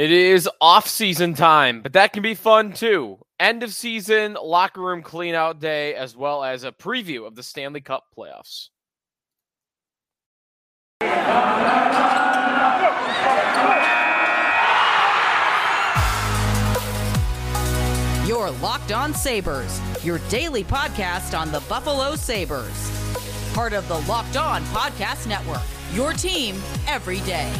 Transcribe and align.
It 0.00 0.12
is 0.12 0.48
off 0.62 0.88
season 0.88 1.34
time, 1.34 1.82
but 1.82 1.92
that 1.92 2.14
can 2.14 2.22
be 2.22 2.32
fun 2.32 2.72
too. 2.72 3.18
End 3.38 3.62
of 3.62 3.70
season, 3.70 4.34
locker 4.42 4.80
room 4.80 5.02
cleanout 5.02 5.60
day, 5.60 5.94
as 5.94 6.16
well 6.16 6.42
as 6.42 6.64
a 6.64 6.72
preview 6.72 7.26
of 7.26 7.34
the 7.34 7.42
Stanley 7.42 7.82
Cup 7.82 8.04
playoffs. 8.16 8.70
Your 18.26 18.50
Locked 18.52 18.92
On 18.92 19.12
Sabres, 19.12 19.82
your 20.02 20.18
daily 20.30 20.64
podcast 20.64 21.38
on 21.38 21.52
the 21.52 21.60
Buffalo 21.68 22.16
Sabres. 22.16 23.52
Part 23.52 23.74
of 23.74 23.86
the 23.86 23.98
Locked 24.10 24.38
On 24.38 24.62
Podcast 24.64 25.26
Network, 25.26 25.60
your 25.92 26.14
team 26.14 26.54
every 26.88 27.20
day. 27.20 27.52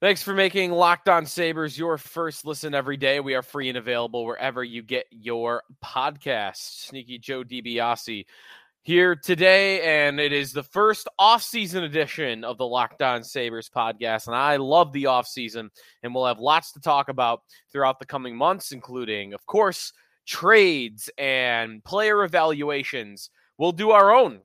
Thanks 0.00 0.22
for 0.22 0.32
making 0.32 0.72
Locked 0.72 1.10
On 1.10 1.26
Sabres 1.26 1.76
your 1.76 1.98
first 1.98 2.46
listen 2.46 2.74
every 2.74 2.96
day. 2.96 3.20
We 3.20 3.34
are 3.34 3.42
free 3.42 3.68
and 3.68 3.76
available 3.76 4.24
wherever 4.24 4.64
you 4.64 4.80
get 4.80 5.04
your 5.10 5.62
podcasts. 5.84 6.86
Sneaky 6.86 7.18
Joe 7.18 7.44
DiBiase 7.44 8.24
here 8.80 9.14
today, 9.14 9.82
and 9.82 10.18
it 10.18 10.32
is 10.32 10.54
the 10.54 10.62
first 10.62 11.06
off-season 11.18 11.84
edition 11.84 12.44
of 12.44 12.56
the 12.56 12.64
Locked 12.64 13.02
On 13.02 13.22
Sabres 13.22 13.68
podcast. 13.68 14.26
And 14.26 14.34
I 14.34 14.56
love 14.56 14.90
the 14.94 15.04
off-season, 15.04 15.70
and 16.02 16.14
we'll 16.14 16.24
have 16.24 16.40
lots 16.40 16.72
to 16.72 16.80
talk 16.80 17.10
about 17.10 17.42
throughout 17.70 17.98
the 17.98 18.06
coming 18.06 18.34
months, 18.34 18.72
including, 18.72 19.34
of 19.34 19.44
course, 19.44 19.92
trades 20.26 21.10
and 21.18 21.84
player 21.84 22.24
evaluations. 22.24 23.28
We'll 23.58 23.72
do 23.72 23.90
our 23.90 24.14
own 24.14 24.40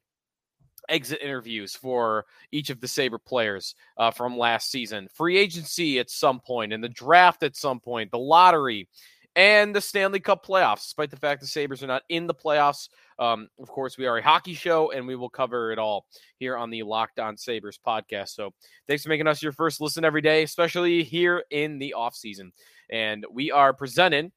exit 0.90 1.20
interviews 1.22 1.76
for 1.76 2.26
each 2.52 2.70
of 2.70 2.80
the 2.80 2.88
Sabre 2.88 3.20
players 3.20 3.76
uh, 3.98 4.12
from 4.12 4.38
last 4.38 4.72
season, 4.72 5.08
free 5.14 5.38
agency 5.38 6.00
at 6.00 6.10
some 6.10 6.40
point, 6.40 6.74
and 6.74 6.84
the 6.84 6.90
draft 6.90 7.44
at 7.44 7.56
some 7.56 7.80
point, 7.80 8.12
the 8.12 8.18
lottery, 8.18 8.88
and 9.36 9.76
the 9.76 9.82
Stanley 9.82 10.20
Cup 10.20 10.46
playoffs. 10.46 10.84
Despite 10.84 11.12
the 11.12 11.18
fact 11.18 11.42
the 11.42 11.48
Sabres 11.48 11.84
are 11.84 11.88
not 11.88 12.04
in 12.10 12.28
the 12.28 12.34
playoffs, 12.34 12.90
um, 13.20 13.50
of 13.60 13.68
course, 13.68 13.98
we 13.98 14.06
are 14.06 14.18
a 14.18 14.24
hockey 14.24 14.54
show, 14.54 14.92
and 14.92 15.08
we 15.08 15.16
will 15.16 15.30
cover 15.30 15.72
it 15.72 15.80
all 15.80 16.06
here 16.38 16.58
on 16.58 16.70
the 16.70 16.84
Locked 16.84 17.20
On 17.20 17.38
Sabres 17.38 17.80
podcast. 17.86 18.30
So 18.30 18.54
thanks 18.88 19.04
for 19.04 19.10
making 19.10 19.28
us 19.28 19.44
your 19.44 19.52
first 19.52 19.82
listen 19.82 20.06
every 20.06 20.22
day, 20.22 20.44
especially 20.44 21.04
here 21.04 21.44
in 21.52 21.80
the 21.80 21.94
off 21.94 22.16
season. 22.16 22.54
And 22.90 23.26
we 23.32 23.52
are 23.52 23.74
presented 23.74 24.32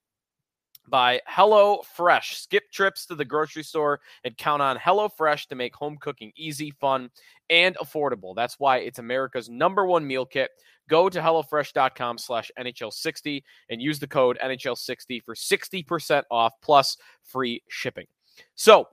by 0.90 1.20
Hello 1.26 1.82
Fresh. 1.94 2.38
Skip 2.38 2.70
trips 2.72 3.06
to 3.06 3.14
the 3.14 3.24
grocery 3.24 3.62
store 3.62 4.00
and 4.24 4.36
count 4.36 4.62
on 4.62 4.78
Hello 4.80 5.08
Fresh 5.08 5.48
to 5.48 5.54
make 5.54 5.74
home 5.74 5.96
cooking 6.00 6.32
easy, 6.36 6.70
fun, 6.70 7.10
and 7.50 7.76
affordable. 7.76 8.34
That's 8.34 8.58
why 8.58 8.78
it's 8.78 8.98
America's 8.98 9.48
number 9.48 9.86
one 9.86 10.06
meal 10.06 10.24
kit. 10.24 10.50
Go 10.88 11.08
to 11.08 11.20
HelloFresh.com 11.20 12.18
slash 12.18 12.50
NHL60 12.58 13.42
and 13.68 13.82
use 13.82 13.98
the 13.98 14.06
code 14.06 14.38
NHL60 14.42 15.22
for 15.22 15.34
60% 15.34 16.22
off 16.30 16.54
plus 16.62 16.96
free 17.22 17.62
shipping. 17.68 18.06
So, 18.54 18.88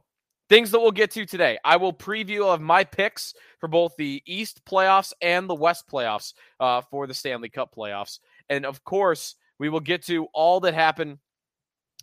things 0.49 0.71
that 0.71 0.79
we'll 0.79 0.91
get 0.91 1.11
to 1.11 1.25
today. 1.25 1.57
I 1.63 1.77
will 1.77 1.93
preview 1.93 2.53
of 2.53 2.61
my 2.61 2.83
picks 2.83 3.33
for 3.59 3.67
both 3.67 3.95
the 3.97 4.21
East 4.25 4.63
playoffs 4.65 5.13
and 5.21 5.49
the 5.49 5.55
West 5.55 5.85
playoffs 5.91 6.33
uh, 6.59 6.81
for 6.89 7.07
the 7.07 7.13
Stanley 7.13 7.49
Cup 7.49 7.73
playoffs. 7.75 8.19
And 8.49 8.65
of 8.65 8.83
course, 8.83 9.35
we 9.57 9.69
will 9.69 9.79
get 9.79 10.03
to 10.05 10.27
all 10.33 10.59
that 10.61 10.73
happened 10.73 11.19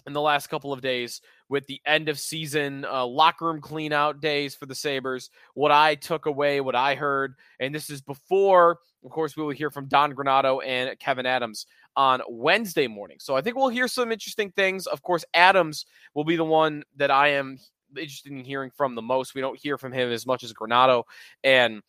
in 0.07 0.13
the 0.13 0.21
last 0.21 0.49
couple 0.49 0.73
of 0.73 0.81
days 0.81 1.21
with 1.49 1.67
the 1.67 1.81
end 1.87 2.09
of 2.09 2.19
season 2.19 2.85
uh, 2.85 3.05
locker 3.05 3.47
room 3.47 3.61
clean 3.61 3.93
out 3.93 4.21
days 4.21 4.55
for 4.55 4.67
the 4.67 4.75
Sabres, 4.75 5.31
what 5.55 5.71
I 5.71 5.95
took 5.95 6.27
away, 6.27 6.61
what 6.61 6.75
I 6.75 6.95
heard. 6.95 7.35
And 7.61 7.75
this 7.75 7.91
is 7.91 8.01
before, 8.01 8.79
of 9.05 9.11
course, 9.11 9.37
we 9.37 9.43
will 9.43 9.51
hear 9.51 9.71
from 9.71 9.87
Don 9.87 10.15
Granato 10.15 10.61
and 10.65 10.99
Kevin 10.99 11.27
Adams 11.27 11.67
on 11.97 12.23
Wednesday 12.29 12.87
morning. 12.87 13.19
So 13.21 13.37
I 13.37 13.43
think 13.43 13.57
we'll 13.57 13.69
hear 13.69 13.89
some 13.89 14.13
interesting 14.13 14.51
things. 14.53 14.87
Of 14.87 15.03
course, 15.03 15.25
Adams 15.35 15.87
will 16.15 16.25
be 16.25 16.37
the 16.37 16.45
one 16.45 16.85
that 16.97 17.11
I 17.11 17.29
am 17.29 17.59
interested 17.97 18.33
in 18.33 18.45
hearing 18.45 18.71
from 18.71 18.95
the 18.95 19.03
most. 19.03 19.35
We 19.35 19.41
don't 19.41 19.59
hear 19.59 19.77
from 19.77 19.93
him 19.93 20.11
as 20.11 20.27
much 20.27 20.45
as 20.45 20.53
Granato 20.53 21.05
and 21.45 21.83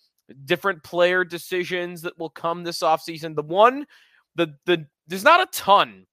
different 0.46 0.84
player 0.84 1.24
decisions 1.24 2.02
that 2.02 2.18
will 2.18 2.30
come 2.30 2.64
this 2.64 2.80
offseason. 2.80 3.36
The 3.36 3.44
one, 3.44 3.86
the, 4.36 4.56
the, 4.66 4.86
there's 5.08 5.24
not 5.24 5.42
a 5.42 5.52
ton 5.52 6.06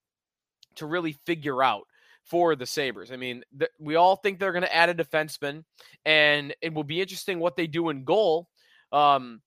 to 0.76 0.86
really 0.86 1.16
figure 1.26 1.62
out 1.62 1.86
for 2.30 2.54
the 2.54 2.64
Sabres. 2.64 3.10
I 3.10 3.16
mean, 3.16 3.42
th- 3.58 3.70
we 3.78 3.96
all 3.96 4.16
think 4.16 4.38
they're 4.38 4.52
going 4.52 4.62
to 4.62 4.74
add 4.74 4.88
a 4.88 4.94
defenseman, 4.94 5.64
and 6.04 6.54
it 6.62 6.72
will 6.72 6.84
be 6.84 7.00
interesting 7.00 7.41
what 7.41 7.56
they 7.56 7.66
do 7.66 7.88
in 7.88 8.04
goal. 8.04 8.48
Um, 8.92 9.42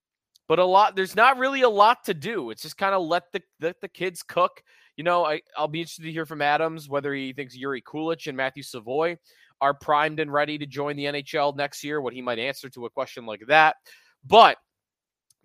but 0.50 0.60
a 0.60 0.66
lot, 0.66 0.96
there's 0.96 1.16
not 1.16 1.38
really 1.38 1.62
a 1.62 1.70
lot 1.70 2.04
to 2.06 2.14
do. 2.14 2.50
It's 2.50 2.62
just 2.62 2.78
kind 2.78 2.94
of 2.94 3.02
let 3.02 3.32
the 3.32 3.42
let 3.62 3.80
the 3.82 3.88
kids 3.88 4.22
cook. 4.22 4.62
You 4.98 5.04
know, 5.04 5.26
I, 5.26 5.42
I'll 5.58 5.70
be 5.70 5.80
interested 5.80 6.04
to 6.04 6.12
hear 6.12 6.26
from 6.26 6.42
Adams 6.42 6.90
whether 6.90 7.14
he 7.14 7.34
thinks 7.34 7.56
Yuri 7.56 7.82
Kulich 7.82 8.28
and 8.28 8.38
Matthew 8.38 8.62
Savoy 8.62 9.18
are 9.62 9.74
primed 9.74 10.20
and 10.20 10.32
ready 10.32 10.58
to 10.58 10.66
join 10.66 10.98
the 10.98 11.06
NHL 11.06 11.56
next 11.56 11.84
year, 11.84 12.02
what 12.02 12.14
he 12.14 12.22
might 12.22 12.38
answer 12.38 12.70
to 12.70 12.86
a 12.86 12.90
question 12.90 13.26
like 13.26 13.42
that. 13.48 13.78
But 14.26 14.58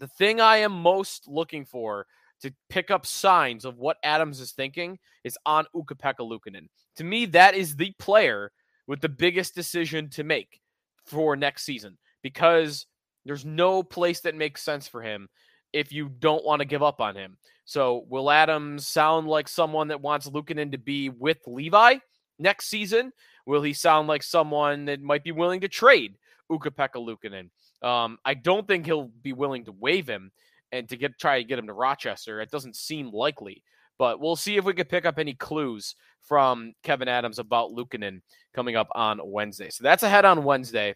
the 0.00 0.08
thing 0.08 0.40
I 0.40 0.58
am 0.58 0.72
most 0.72 1.28
looking 1.28 1.64
for 1.64 2.06
to 2.42 2.52
pick 2.68 2.90
up 2.90 3.06
signs 3.06 3.64
of 3.64 3.78
what 3.78 3.96
Adams 4.02 4.40
is 4.40 4.52
thinking 4.52 4.98
is 5.24 5.38
on 5.44 5.66
Ukko-Pekka 5.74 6.20
Luukkonen. 6.20 6.68
To 6.96 7.04
me, 7.04 7.26
that 7.26 7.54
is 7.54 7.76
the 7.76 7.92
player 7.98 8.52
with 8.86 9.00
the 9.00 9.08
biggest 9.08 9.54
decision 9.54 10.08
to 10.10 10.24
make 10.24 10.60
for 11.04 11.36
next 11.36 11.64
season 11.64 11.98
because 12.22 12.86
there's 13.24 13.44
no 13.44 13.82
place 13.82 14.20
that 14.20 14.34
makes 14.34 14.62
sense 14.62 14.88
for 14.88 15.02
him 15.02 15.28
if 15.72 15.92
you 15.92 16.08
don't 16.08 16.44
want 16.44 16.60
to 16.60 16.66
give 16.66 16.82
up 16.82 17.00
on 17.00 17.14
him. 17.14 17.36
So, 17.64 18.06
will 18.08 18.30
Adams 18.30 18.86
sound 18.86 19.28
like 19.28 19.48
someone 19.48 19.88
that 19.88 20.00
wants 20.00 20.28
Luukkonen 20.28 20.72
to 20.72 20.78
be 20.78 21.10
with 21.10 21.38
Levi 21.46 21.96
next 22.38 22.68
season? 22.68 23.12
Will 23.44 23.62
he 23.62 23.74
sound 23.74 24.08
like 24.08 24.22
someone 24.22 24.86
that 24.86 25.02
might 25.02 25.24
be 25.24 25.32
willing 25.32 25.60
to 25.60 25.68
trade 25.68 26.16
Ukko-Pekka 26.50 26.96
Luukkonen? 26.96 27.50
Um, 27.86 28.18
I 28.24 28.34
don't 28.34 28.66
think 28.66 28.86
he'll 28.86 29.10
be 29.22 29.34
willing 29.34 29.66
to 29.66 29.72
waive 29.72 30.08
him 30.08 30.32
and 30.72 30.88
to 30.88 30.96
get 30.96 31.18
try 31.18 31.38
to 31.38 31.48
get 31.48 31.58
him 31.58 31.66
to 31.66 31.72
Rochester. 31.72 32.40
It 32.40 32.50
doesn't 32.50 32.76
seem 32.76 33.10
likely, 33.10 33.62
but 33.98 34.20
we'll 34.20 34.36
see 34.36 34.56
if 34.56 34.64
we 34.64 34.74
can 34.74 34.86
pick 34.86 35.06
up 35.06 35.18
any 35.18 35.34
clues 35.34 35.94
from 36.22 36.74
Kevin 36.82 37.08
Adams 37.08 37.38
about 37.38 37.70
Luukkonen 37.70 38.20
coming 38.54 38.76
up 38.76 38.88
on 38.94 39.20
Wednesday. 39.24 39.70
So 39.70 39.82
that's 39.82 40.02
ahead 40.02 40.24
on 40.24 40.44
Wednesday. 40.44 40.94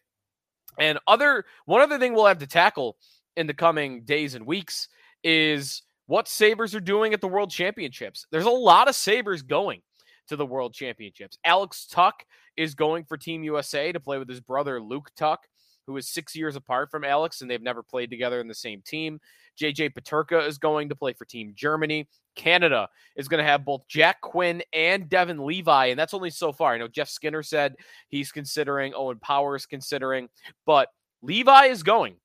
And 0.79 0.99
other 1.07 1.45
one 1.67 1.81
other 1.81 1.99
thing 1.99 2.15
we'll 2.15 2.27
have 2.27 2.39
to 2.39 2.47
tackle 2.47 2.97
in 3.37 3.47
the 3.47 3.55
coming 3.55 4.03
days 4.05 4.35
and 4.35 4.47
weeks 4.47 4.89
is 5.25 5.83
what 6.07 6.29
Sabres 6.29 6.75
are 6.75 6.81
doing 6.81 7.15
at 7.15 7.21
the 7.21 7.29
World 7.29 7.51
Championships. 7.51 8.27
There's 8.31 8.45
a 8.45 8.51
lot 8.51 8.89
of 8.89 8.95
Sabres 8.95 9.43
going 9.43 9.81
to 10.29 10.37
the 10.37 10.47
World 10.47 10.75
Championships. 10.75 11.39
Alex 11.45 11.87
Tuch 11.87 12.25
is 12.57 12.75
going 12.75 13.05
for 13.05 13.17
Team 13.17 13.43
USA 13.45 13.93
to 13.93 14.01
play 14.01 14.19
with 14.19 14.29
his 14.29 14.41
brother 14.41 14.81
Luke 14.81 15.11
Tuch, 15.17 15.41
who 15.87 15.97
is 15.97 16.09
six 16.09 16.37
years 16.37 16.57
apart 16.57 16.91
from 16.91 17.05
Alex, 17.05 17.41
and 17.41 17.51
they've 17.51 17.63
never 17.63 17.83
played 17.83 18.11
together 18.11 18.41
in 18.41 18.49
the 18.49 18.55
same 18.55 18.83
team. 18.83 19.21
JJ 19.61 19.95
Peterka 19.95 20.47
is 20.47 20.59
going 20.59 20.89
to 20.89 20.97
play 20.97 21.13
for 21.13 21.25
Team 21.25 21.53
Germany. 21.55 22.09
Canada 22.35 22.89
is 23.17 23.29
going 23.29 23.45
to 23.45 23.51
have 23.51 23.65
both 23.65 23.87
Jack 23.89 24.21
Quinn 24.21 24.63
and 24.73 25.09
Devon 25.09 25.45
Levi, 25.45 25.87
and 25.87 25.99
that's 25.99 26.15
only 26.15 26.31
so 26.31 26.53
far. 26.53 26.73
I 26.73 26.79
know 26.79 26.89
Jeff 26.89 27.09
Skinner 27.09 27.43
said 27.43 27.75
he's 28.09 28.33
considering, 28.33 28.95
Owen 28.95 29.19
Power 29.19 29.55
is 29.55 29.67
considering, 29.67 30.29
but 30.65 30.89
Levi 31.23 31.67
is 31.67 31.83
going, 31.83 32.17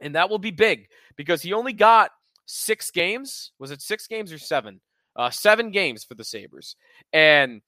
and 0.00 0.14
that 0.14 0.30
will 0.30 0.38
be 0.38 0.50
big 0.50 0.88
because 1.16 1.42
he 1.42 1.52
only 1.52 1.72
got 1.72 2.10
six 2.46 2.90
games. 2.90 3.52
Was 3.58 3.70
it 3.70 3.82
six 3.82 4.06
games 4.06 4.32
or 4.32 4.38
seven? 4.38 4.80
Uh, 5.14 5.30
seven 5.30 5.70
games 5.70 6.04
for 6.04 6.14
the 6.14 6.24
Sabres. 6.24 6.76
And 7.12 7.62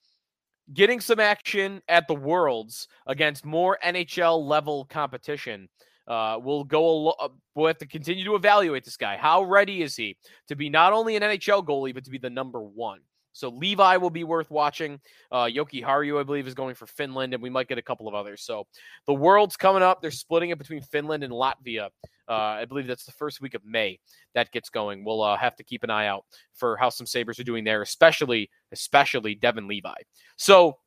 getting 0.73 1.01
some 1.01 1.21
action 1.21 1.81
at 1.89 2.07
the 2.09 2.15
Worlds 2.15 2.89
against 3.07 3.45
more 3.45 3.79
NHL 3.85 4.47
level 4.47 4.85
competition 4.85 5.69
uh, 6.09 6.39
we'll 6.43 6.65
go. 6.65 6.85
A 6.85 6.91
lo- 6.91 7.15
uh, 7.21 7.29
we'll 7.55 7.67
have 7.67 7.79
to 7.79 7.87
continue 7.87 8.25
to 8.25 8.35
evaluate 8.35 8.85
this 8.85 8.97
guy. 8.97 9.17
How 9.17 9.43
ready 9.43 9.83
is 9.83 9.95
he 9.95 10.17
to 10.49 10.57
be 10.57 10.71
not 10.71 10.93
only 10.93 11.17
an 11.17 11.23
NHL 11.23 11.65
goalie 11.65 11.95
but 11.95 12.05
to 12.05 12.11
be 12.11 12.19
the 12.19 12.31
number 12.31 12.61
one? 12.61 13.01
So 13.33 13.51
Levi 13.51 13.99
will 13.99 14.11
be 14.11 14.25
worth 14.25 14.51
watching. 14.51 14.99
Uh, 15.31 15.49
Haru, 15.85 16.19
I 16.19 16.25
believe, 16.25 16.49
is 16.49 16.55
going 16.55 16.75
for 16.75 16.87
Finland, 16.87 17.35
and 17.35 17.43
we 17.43 17.51
might 17.51 17.69
get 17.69 17.79
a 17.79 17.83
couple 17.83 18.09
of 18.09 18.15
others. 18.15 18.43
So 18.43 18.67
the 19.07 19.15
World's 19.15 19.57
coming 19.57 19.83
up. 19.83 20.03
They're 20.03 20.11
splitting 20.11 20.51
it 20.51 20.59
between 20.59 20.83
Finland 20.83 21.23
and 21.23 21.33
Latvia. 21.33 21.91
Uh, 22.29 22.33
I 22.33 22.65
believe 22.65 22.89
that's 22.89 23.05
the 23.05 23.13
first 23.13 23.41
week 23.41 23.55
of 23.55 23.65
May 23.65 24.01
that 24.35 24.51
gets 24.51 24.71
going. 24.71 25.05
We'll 25.05 25.23
uh, 25.23 25.37
have 25.37 25.55
to 25.57 25.65
keep 25.65 25.85
an 25.85 25.91
eye 25.91 26.09
out 26.09 26.25
for 26.55 26.77
how 26.77 26.89
some 26.89 27.07
Sabres 27.07 27.39
are 27.39 27.45
doing 27.45 27.65
there, 27.65 27.81
especially 27.81 28.51
especially 28.73 29.37
Devon 29.37 29.69
Levi. 29.69 29.95
So 30.37 30.79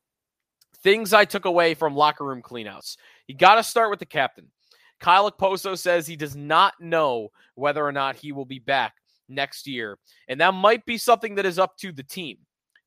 things 0.84 1.14
I 1.14 1.26
took 1.26 1.46
away 1.46 1.74
from 1.74 1.96
locker 1.96 2.26
room 2.26 2.42
cleanouts. 2.42 2.98
You 3.28 3.36
got 3.36 3.56
to 3.56 3.64
start 3.64 3.90
with 3.90 4.00
the 4.00 4.06
captain. 4.06 4.48
Kyle 5.02 5.30
Okposo 5.30 5.78
says 5.78 6.08
he 6.08 6.16
does 6.16 6.36
not 6.36 6.76
know 6.80 7.30
whether 7.56 7.86
or 7.86 7.92
not 7.92 8.16
he 8.16 8.32
will 8.32 8.46
be 8.46 8.60
back 8.60 8.94
next 9.28 9.68
year. 9.68 9.98
And 10.30 10.40
that 10.40 10.54
might 10.54 10.86
be 10.86 10.98
something 10.98 11.36
that 11.36 11.46
is 11.46 11.60
up 11.60 11.76
to 11.78 11.92
the 11.92 12.04
team. 12.04 12.38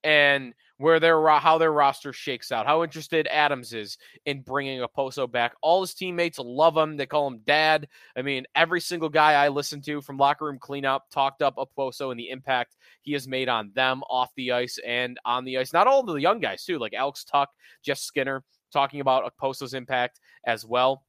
And 0.05 0.55
where 0.77 1.01
their 1.01 1.27
how 1.39 1.57
their 1.57 1.73
roster 1.73 2.13
shakes 2.13 2.53
out, 2.53 2.67
how 2.67 2.83
interested 2.83 3.27
Adams 3.29 3.73
is 3.73 3.97
in 4.27 4.43
bringing 4.43 4.81
Okposo 4.81 5.31
back. 5.31 5.55
All 5.63 5.81
his 5.81 5.95
teammates 5.95 6.39
love 6.39 6.77
him; 6.77 6.97
they 6.97 7.07
call 7.07 7.27
him 7.27 7.41
Dad. 7.47 7.89
I 8.15 8.21
mean, 8.21 8.45
every 8.55 8.81
single 8.81 9.09
guy 9.09 9.33
I 9.33 9.49
listened 9.49 9.85
to 9.85 10.03
from 10.03 10.19
locker 10.19 10.45
room 10.45 10.59
cleanup 10.59 11.05
talked 11.11 11.43
up 11.43 11.57
Okposo 11.57 12.11
and 12.11 12.21
the 12.21 12.29
impact 12.29 12.77
he 13.01 13.13
has 13.13 13.27
made 13.27 13.49
on 13.49 13.71
them 13.75 14.03
off 14.11 14.31
the 14.37 14.53
ice 14.53 14.79
and 14.85 15.19
on 15.25 15.45
the 15.45 15.57
ice. 15.57 15.73
Not 15.73 15.87
all 15.87 16.03
the 16.03 16.17
young 16.17 16.41
guys 16.41 16.65
too, 16.65 16.79
like 16.79 16.93
Alex 16.93 17.25
Tuch, 17.25 17.49
Jeff 17.83 17.99
Skinner, 17.99 18.45
talking 18.73 19.01
about 19.01 19.25
Okposo's 19.25 19.73
impact 19.73 20.21
as 20.45 20.67
well. 20.67 21.05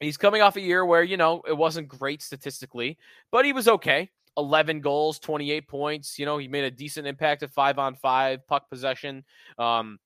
He's 0.00 0.16
coming 0.16 0.42
off 0.42 0.56
a 0.56 0.60
year 0.60 0.84
where 0.84 1.02
you 1.02 1.16
know 1.16 1.42
it 1.46 1.56
wasn't 1.56 1.88
great 1.88 2.22
statistically, 2.22 2.98
but 3.30 3.44
he 3.44 3.52
was 3.52 3.68
okay. 3.68 4.10
11 4.36 4.80
goals, 4.80 5.18
28 5.20 5.68
points. 5.68 6.18
You 6.18 6.26
know, 6.26 6.38
he 6.38 6.48
made 6.48 6.64
a 6.64 6.70
decent 6.70 7.06
impact 7.06 7.42
at 7.44 7.52
five 7.52 7.78
on 7.78 7.94
five, 7.94 8.46
puck 8.48 8.68
possession. 8.68 9.24
Um, 9.58 9.98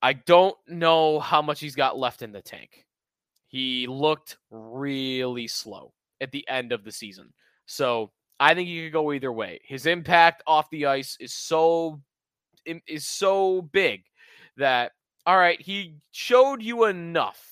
I 0.00 0.12
don't 0.12 0.56
know 0.68 1.18
how 1.18 1.42
much 1.42 1.60
he's 1.60 1.74
got 1.74 1.98
left 1.98 2.22
in 2.22 2.32
the 2.32 2.42
tank. 2.42 2.86
He 3.48 3.86
looked 3.86 4.38
really 4.50 5.46
slow 5.46 5.92
at 6.20 6.32
the 6.32 6.48
end 6.48 6.72
of 6.72 6.84
the 6.84 6.92
season. 6.92 7.32
So 7.66 8.12
I 8.40 8.54
think 8.54 8.68
he 8.68 8.84
could 8.84 8.92
go 8.92 9.12
either 9.12 9.32
way. 9.32 9.60
His 9.64 9.86
impact 9.86 10.42
off 10.46 10.70
the 10.70 10.86
ice 10.86 11.16
is 11.20 11.32
so 11.34 12.00
is 12.86 13.06
so 13.06 13.62
big 13.62 14.04
that 14.56 14.92
all 15.26 15.36
right, 15.36 15.60
he 15.60 15.94
showed 16.10 16.62
you 16.62 16.86
enough 16.86 17.51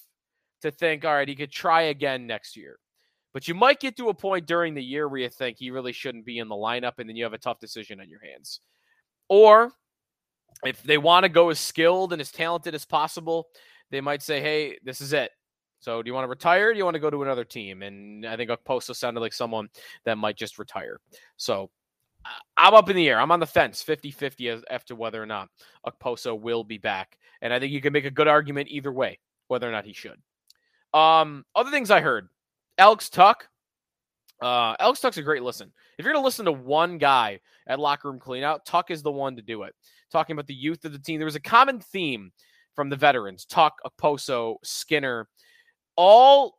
to 0.63 0.71
think, 0.71 1.05
all 1.05 1.15
right, 1.15 1.29
he 1.29 1.35
could 1.35 1.53
try 1.53 1.83
again 1.83 2.27
next 2.27 2.57
year. 2.57 2.79
But 3.33 3.47
you 3.47 3.55
might 3.55 3.81
get 3.81 3.97
to 3.97 4.09
a 4.09 4.15
point 4.15 4.47
during 4.47 4.75
the 4.75 4.83
year 4.83 5.09
where 5.09 5.21
you 5.21 5.29
think 5.29 5.59
he 5.59 5.71
really 5.71 5.93
shouldn't 5.93 6.27
be 6.27 6.39
in 6.39 6.49
the 6.49 6.55
lineup, 6.55 6.95
and 6.99 7.09
then 7.09 7.17
you 7.17 7.25
have 7.25 7.33
a 7.33 7.39
tough 7.39 7.61
decision 7.61 8.01
on 8.01 8.09
your 8.09 8.21
hands. 8.21 8.61
Or 9.29 9.73
if 10.65 10.83
they 10.83 10.99
want 10.99 11.25
to 11.25 11.29
go 11.29 11.51
as 11.51 11.61
skilled 11.61 12.13
and 12.13 12.21
as 12.21 12.33
talented 12.33 12.75
as 12.75 12.85
possible, 12.85 13.47
they 13.91 14.01
might 14.01 14.23
say, 14.23 14.41
hey, 14.41 14.79
this 14.85 15.01
is 15.01 15.13
it. 15.13 15.31
So 15.79 16.03
do 16.03 16.09
you 16.09 16.15
want 16.15 16.25
to 16.25 16.29
retire? 16.29 16.73
do 16.73 16.79
you 16.79 16.85
want 16.85 16.95
to 16.95 17.01
go 17.01 17.11
to 17.11 17.23
another 17.23 17.45
team? 17.45 17.83
And 17.83 18.27
I 18.27 18.37
think 18.37 18.51
Okposo 18.51 18.95
sounded 18.95 19.21
like 19.21 19.33
someone 19.33 19.69
that 20.05 20.19
might 20.19 20.37
just 20.37 20.59
retire. 20.59 21.01
So 21.37 21.71
I'm 22.57 22.75
up 22.75 22.91
in 22.91 22.97
the 22.97 23.09
air. 23.09 23.19
I'm 23.19 23.33
on 23.33 23.41
the 23.41 23.47
fence 23.47 23.81
50 23.81 24.11
50 24.11 24.49
as, 24.49 24.63
as 24.65 24.85
to 24.85 24.97
whether 24.97 25.23
or 25.23 25.27
not 25.27 25.49
Okposo 25.87 26.39
will 26.39 26.65
be 26.65 26.79
back. 26.79 27.17
And 27.41 27.53
I 27.53 27.59
think 27.59 27.73
you 27.73 27.81
can 27.81 27.95
make 27.95 28.05
a 28.05 28.11
good 28.11 28.29
argument 28.29 28.69
either 28.71 28.93
way, 28.93 29.19
whether 29.49 29.67
or 29.67 29.73
not 29.73 29.87
he 29.87 29.95
should. 29.95 30.21
Um, 30.93 31.45
other 31.55 31.71
things 31.71 31.91
I 31.91 32.01
heard 32.01 32.29
Alex 32.79 33.09
Tuch. 33.09 33.45
Uh, 34.43 34.75
Alex 34.81 35.01
Tuch's 35.01 35.19
a 35.19 35.23
great 35.23 35.43
listen. 35.43 35.73
If 35.99 36.05
you're 36.05 36.15
going 36.15 36.23
to 36.23 36.27
listen 36.27 36.47
to 36.47 36.53
one 36.53 36.99
guy 36.99 37.41
at 37.67 37.79
locker 37.79 38.11
room 38.11 38.19
cleanout, 38.19 38.65
Tuch 38.65 38.91
is 38.91 39.03
the 39.03 39.13
one 39.13 39.37
to 39.37 39.43
do 39.43 39.65
it. 39.65 39.75
Talking 40.11 40.35
about 40.35 40.47
the 40.47 40.55
youth 40.55 40.85
of 40.85 40.93
the 40.93 40.99
team, 40.99 41.19
there 41.19 41.27
was 41.27 41.37
a 41.37 41.41
common 41.41 41.79
theme 41.81 42.33
from 42.75 42.89
the 42.89 42.97
veterans: 42.97 43.45
Tuch, 43.45 43.75
Okposo, 43.87 44.57
Skinner. 44.65 45.29
All 45.97 46.57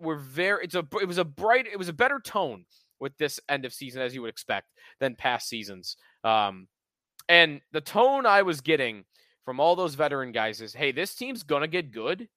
were 0.00 0.16
very. 0.16 0.64
It's 0.64 0.74
a. 0.74 0.86
It 1.00 1.06
was 1.06 1.18
a 1.18 1.24
bright. 1.24 1.66
It 1.66 1.78
was 1.78 1.88
a 1.88 1.94
better 1.94 2.20
tone 2.20 2.64
with 3.00 3.16
this 3.16 3.38
end 3.48 3.64
of 3.64 3.72
season, 3.72 4.02
as 4.02 4.14
you 4.14 4.22
would 4.22 4.30
expect, 4.30 4.68
than 4.98 5.14
past 5.14 5.48
seasons. 5.48 5.96
Um, 6.24 6.68
and 7.28 7.60
the 7.72 7.80
tone 7.80 8.26
I 8.26 8.42
was 8.42 8.60
getting 8.60 9.04
from 9.44 9.60
all 9.60 9.76
those 9.76 9.94
veteran 9.94 10.32
guys 10.32 10.60
is, 10.60 10.74
"Hey, 10.74 10.90
this 10.92 11.14
team's 11.14 11.42
gonna 11.42 11.68
get 11.68 11.92
good, 11.92 12.28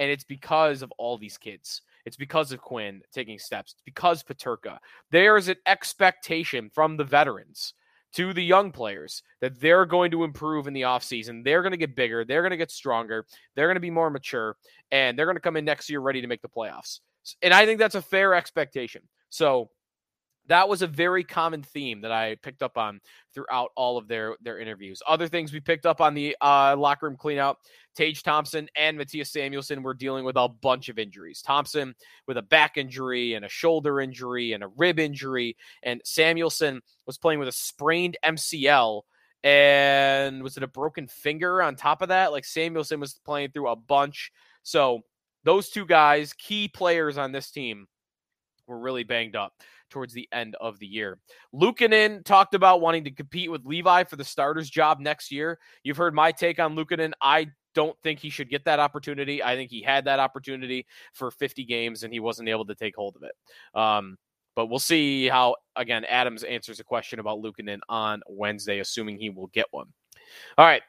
and 0.00 0.10
it's 0.10 0.24
because 0.24 0.82
of 0.82 0.92
all 0.98 1.16
these 1.16 1.38
kids." 1.38 1.82
It's 2.06 2.16
because 2.16 2.50
of 2.50 2.60
Quinn 2.60 3.02
taking 3.12 3.38
steps. 3.38 3.72
It's 3.72 3.82
because 3.84 4.22
Peterka. 4.22 4.78
There 5.10 5.36
is 5.36 5.48
an 5.48 5.56
expectation 5.66 6.70
from 6.70 6.96
the 6.96 7.04
veterans 7.04 7.74
to 8.12 8.32
the 8.32 8.42
young 8.42 8.72
players 8.72 9.22
that 9.40 9.60
they're 9.60 9.86
going 9.86 10.10
to 10.10 10.24
improve 10.24 10.66
in 10.66 10.72
the 10.72 10.82
offseason. 10.82 11.44
They're 11.44 11.62
going 11.62 11.72
to 11.72 11.78
get 11.78 11.94
bigger. 11.94 12.24
They're 12.24 12.42
going 12.42 12.50
to 12.50 12.56
get 12.56 12.70
stronger. 12.70 13.26
They're 13.54 13.68
going 13.68 13.76
to 13.76 13.80
be 13.80 13.90
more 13.90 14.10
mature. 14.10 14.56
And 14.90 15.16
they're 15.16 15.26
going 15.26 15.36
to 15.36 15.40
come 15.40 15.56
in 15.56 15.64
next 15.64 15.88
year 15.88 16.00
ready 16.00 16.20
to 16.20 16.26
make 16.26 16.42
the 16.42 16.48
playoffs. 16.48 17.00
And 17.42 17.54
I 17.54 17.66
think 17.66 17.78
that's 17.78 17.94
a 17.94 18.02
fair 18.02 18.34
expectation. 18.34 19.02
So 19.28 19.70
that 20.50 20.68
was 20.68 20.82
a 20.82 20.86
very 20.88 21.22
common 21.22 21.62
theme 21.62 22.00
that 22.00 22.10
I 22.10 22.34
picked 22.42 22.60
up 22.60 22.76
on 22.76 23.00
throughout 23.32 23.70
all 23.76 23.96
of 23.96 24.08
their 24.08 24.34
their 24.42 24.58
interviews. 24.58 25.00
Other 25.06 25.28
things 25.28 25.52
we 25.52 25.60
picked 25.60 25.86
up 25.86 26.00
on 26.00 26.12
the 26.12 26.36
uh, 26.40 26.74
locker 26.76 27.06
room 27.06 27.16
cleanout: 27.16 27.54
Tage 27.94 28.24
Thompson 28.24 28.68
and 28.76 28.98
Mattias 28.98 29.30
Samuelsson 29.30 29.84
were 29.84 29.94
dealing 29.94 30.24
with 30.24 30.36
a 30.36 30.48
bunch 30.48 30.88
of 30.88 30.98
injuries. 30.98 31.40
Thompson 31.40 31.94
with 32.26 32.36
a 32.36 32.42
back 32.42 32.76
injury 32.76 33.34
and 33.34 33.44
a 33.44 33.48
shoulder 33.48 34.00
injury 34.00 34.52
and 34.52 34.64
a 34.64 34.68
rib 34.76 34.98
injury, 34.98 35.56
and 35.84 36.02
Samuelsson 36.04 36.80
was 37.06 37.16
playing 37.16 37.38
with 37.38 37.48
a 37.48 37.52
sprained 37.52 38.16
MCL 38.24 39.02
and 39.44 40.42
was 40.42 40.56
it 40.56 40.64
a 40.64 40.68
broken 40.68 41.06
finger 41.06 41.62
on 41.62 41.76
top 41.76 42.02
of 42.02 42.08
that? 42.08 42.32
Like 42.32 42.44
Samuelsson 42.44 42.98
was 42.98 43.14
playing 43.24 43.52
through 43.52 43.68
a 43.68 43.76
bunch. 43.76 44.32
So 44.64 45.00
those 45.44 45.70
two 45.70 45.86
guys, 45.86 46.32
key 46.32 46.68
players 46.68 47.16
on 47.16 47.30
this 47.32 47.52
team, 47.52 47.86
were 48.66 48.78
really 48.78 49.04
banged 49.04 49.34
up 49.34 49.54
towards 49.90 50.14
the 50.14 50.28
end 50.32 50.56
of 50.60 50.78
the 50.78 50.86
year. 50.86 51.18
Luukkonen 51.54 52.24
talked 52.24 52.54
about 52.54 52.80
wanting 52.80 53.04
to 53.04 53.10
compete 53.10 53.50
with 53.50 53.64
Levi 53.64 54.04
for 54.04 54.16
the 54.16 54.24
starter's 54.24 54.70
job 54.70 55.00
next 55.00 55.30
year. 55.30 55.58
You've 55.82 55.96
heard 55.96 56.14
my 56.14 56.32
take 56.32 56.58
on 56.58 56.76
Luukkonen. 56.76 57.12
I 57.20 57.48
don't 57.74 57.96
think 58.02 58.18
he 58.18 58.30
should 58.30 58.50
get 58.50 58.64
that 58.64 58.80
opportunity. 58.80 59.42
I 59.42 59.54
think 59.56 59.70
he 59.70 59.82
had 59.82 60.04
that 60.06 60.18
opportunity 60.18 60.86
for 61.12 61.30
50 61.30 61.64
games 61.64 62.02
and 62.02 62.12
he 62.12 62.20
wasn't 62.20 62.48
able 62.48 62.66
to 62.66 62.74
take 62.74 62.96
hold 62.96 63.16
of 63.16 63.22
it. 63.22 63.78
Um, 63.78 64.16
but 64.56 64.66
we'll 64.66 64.78
see 64.78 65.28
how, 65.28 65.56
again, 65.76 66.04
Adams 66.04 66.42
answers 66.42 66.80
a 66.80 66.84
question 66.84 67.20
about 67.20 67.40
Luukkonen 67.40 67.78
on 67.88 68.20
Wednesday, 68.28 68.80
assuming 68.80 69.18
he 69.18 69.30
will 69.30 69.46
get 69.48 69.66
one. 69.70 69.86
All 70.58 70.66
right. 70.66 70.82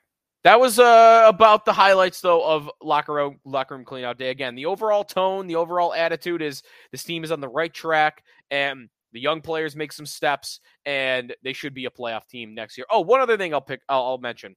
That 0.44 0.60
was 0.60 0.80
uh, 0.80 1.26
about 1.28 1.66
the 1.66 1.74
highlights, 1.74 2.20
though, 2.20 2.44
of 2.44 2.70
locker 2.82 3.14
room 3.14 3.40
locker 3.46 3.76
room 3.76 3.86
cleanout 3.86 4.18
day. 4.18 4.32
Again, 4.32 4.56
the 4.56 4.66
overall 4.66 5.04
tone, 5.04 5.46
the 5.46 5.56
overall 5.56 5.94
attitude 5.94 6.42
is 6.42 6.64
this 6.92 7.04
team 7.04 7.24
is 7.24 7.32
on 7.32 7.42
the 7.42 7.48
right 7.48 7.72
track, 7.72 8.24
and 8.52 8.90
the 9.14 9.20
young 9.20 9.42
players 9.42 9.76
make 9.76 9.92
some 9.92 10.06
steps, 10.06 10.60
and 10.86 11.34
they 11.44 11.54
should 11.54 11.74
be 11.74 11.86
a 11.86 11.90
playoff 11.90 12.28
team 12.28 12.54
next 12.54 12.78
year. 12.78 12.86
Oh, 12.92 13.02
one 13.02 13.20
other 13.20 13.38
thing 13.38 13.54
I'll 13.54 13.62
pick, 13.62 13.82
I'll, 13.90 14.04
I'll 14.04 14.18
mention: 14.18 14.56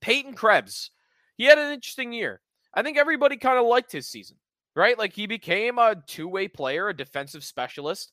Peyton 0.00 0.34
Krebs. 0.34 0.90
He 1.36 1.44
had 1.44 1.58
an 1.58 1.72
interesting 1.72 2.12
year. 2.12 2.40
I 2.74 2.82
think 2.82 2.98
everybody 2.98 3.36
kind 3.36 3.58
of 3.58 3.66
liked 3.66 3.92
his 3.92 4.08
season, 4.08 4.36
right? 4.74 4.98
Like 4.98 5.12
he 5.12 5.26
became 5.26 5.78
a 5.78 5.96
two 6.06 6.28
way 6.28 6.48
player, 6.48 6.88
a 6.88 6.96
defensive 6.96 7.44
specialist. 7.44 8.12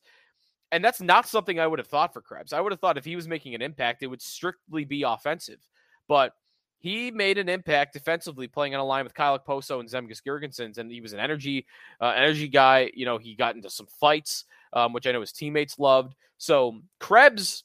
And 0.72 0.84
that's 0.84 1.02
not 1.02 1.28
something 1.28 1.60
I 1.60 1.68
would 1.68 1.80
have 1.80 1.88
thought 1.88 2.14
for 2.14 2.22
Krebs. 2.22 2.52
I 2.52 2.60
would 2.60 2.72
have 2.72 2.80
thought 2.80 2.98
if 2.98 3.06
he 3.06 3.16
was 3.16 3.28
making 3.28 3.56
an 3.56 3.62
impact, 3.62 4.04
it 4.04 4.08
would 4.08 4.22
strictly 4.22 4.84
be 4.84 5.04
offensive. 5.04 5.60
But 6.08 6.34
he 6.80 7.12
made 7.12 7.38
an 7.38 7.50
impact 7.50 7.94
defensively 7.94 8.48
playing 8.48 8.76
on 8.76 8.82
a 8.82 8.86
line 8.86 9.04
with 9.04 9.14
Kyle 9.14 9.38
Okposo 9.40 9.80
and 9.80 9.90
Zemgus 9.90 10.22
Girgensons, 10.22 10.78
and 10.78 10.92
he 10.92 11.02
was 11.02 11.14
an 11.14 11.20
energy 11.20 11.66
uh, 12.02 12.14
energy 12.16 12.48
guy. 12.48 12.92
You 12.94 13.06
know, 13.06 13.18
he 13.18 13.36
got 13.36 13.56
into 13.56 13.70
some 13.70 13.88
fights, 13.88 14.46
um, 14.74 14.94
which 14.94 15.08
I 15.08 15.12
know 15.12 15.22
his 15.22 15.32
teammates 15.32 15.80
loved. 15.80 16.16
So 16.38 16.82
Krebs 17.00 17.64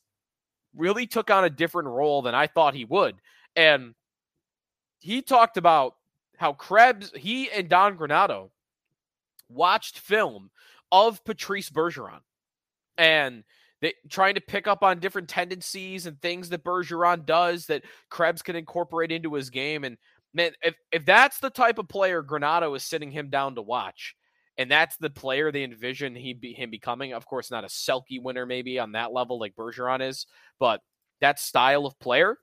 really 0.76 1.06
took 1.06 1.30
on 1.30 1.44
a 1.44 1.50
different 1.50 1.88
role 1.88 2.23
than 2.23 2.34
I 2.34 2.46
thought 2.46 2.75
he 2.75 2.84
would, 2.84 3.16
and 3.56 3.94
he 5.00 5.23
talked 5.23 5.56
about 5.56 5.96
how 6.37 6.52
Krebs, 6.52 7.12
he 7.14 7.50
and 7.50 7.68
Don 7.68 7.99
Granato 7.99 8.50
watched 9.49 9.99
film 9.99 10.50
of 10.92 11.23
Patrice 11.25 11.70
Bergeron, 11.70 12.20
and 12.96 13.44
trying 14.08 14.34
to 14.34 14.40
pick 14.40 14.66
up 14.66 14.82
on 14.82 14.99
different 14.99 15.28
tendencies 15.28 16.06
and 16.06 16.20
things 16.20 16.49
that 16.50 16.64
Bergeron 16.64 17.25
does 17.25 17.66
that 17.66 17.82
Krebs 18.10 18.42
can 18.42 18.56
incorporate 18.56 19.12
into 19.12 19.34
his 19.34 19.50
game. 19.50 19.84
And 19.84 19.96
man, 20.34 20.52
if 20.62 20.75
if 20.92 21.04
that's 21.04 21.38
the 21.38 21.50
type 21.50 21.78
of 21.78 21.88
player 21.88 22.22
Granato 22.22 22.76
is 22.76 22.84
sitting 22.84 23.10
him 23.10 23.30
down 23.30 23.54
to 23.54 23.62
watch, 23.62 24.14
and 24.58 24.70
that's 24.70 24.96
the 24.99 25.10
player 25.10 25.50
they 25.50 25.64
envision 25.64 26.14
he 26.14 26.34
be, 26.34 26.52
him 26.52 26.70
becoming. 26.70 27.14
Of 27.14 27.26
course, 27.26 27.50
not 27.50 27.64
a 27.64 27.68
Selke 27.68 28.22
winner 28.22 28.46
maybe 28.46 28.78
on 28.78 28.92
that 28.92 29.12
level 29.12 29.38
like 29.38 29.56
Bergeron 29.56 30.06
is, 30.06 30.26
but 30.58 30.82
that 31.20 31.38
style 31.38 31.87
of 31.87 31.99
player. 31.99 32.37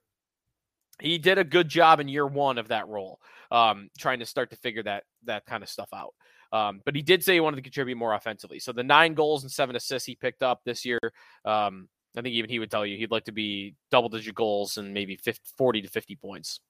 He 0.99 1.19
did 1.19 1.37
a 1.37 1.43
good 1.43 1.69
job 1.69 1.99
in 1.99 2.07
year 2.07 2.25
one 2.25 2.57
of 2.57 2.69
that 2.69 2.87
role, 2.87 3.19
um, 3.51 3.89
trying 3.99 4.17
to 4.17 4.25
start 4.25 4.49
to 4.49 4.55
figure 4.55 4.81
that 4.81 5.03
that 5.25 5.45
kind 5.45 5.61
of 5.61 5.69
stuff 5.69 5.89
out. 5.93 6.15
Um, 6.51 6.81
but 6.85 6.95
he 6.95 7.01
did 7.01 7.23
say 7.23 7.33
he 7.33 7.39
wanted 7.39 7.57
to 7.57 7.61
contribute 7.61 7.97
more 7.97 8.13
offensively. 8.13 8.59
So 8.59 8.71
the 8.71 8.83
nine 8.83 9.13
goals 9.13 9.43
and 9.43 9.51
seven 9.51 9.75
assists 9.75 10.05
he 10.05 10.15
picked 10.15 10.43
up 10.43 10.61
this 10.63 10.85
year, 10.85 10.99
um, 11.45 11.89
I 12.17 12.21
think 12.21 12.33
even 12.33 12.49
he 12.49 12.59
would 12.59 12.71
tell 12.71 12.85
you 12.85 12.97
he'd 12.97 13.11
like 13.11 13.25
to 13.25 13.31
be 13.31 13.75
double 13.91 14.09
digit 14.09 14.33
goals 14.33 14.77
and 14.77 14.93
maybe 14.93 15.15
50, 15.17 15.41
40 15.57 15.81
to 15.83 15.87
50 15.89 16.15
points. 16.15 16.61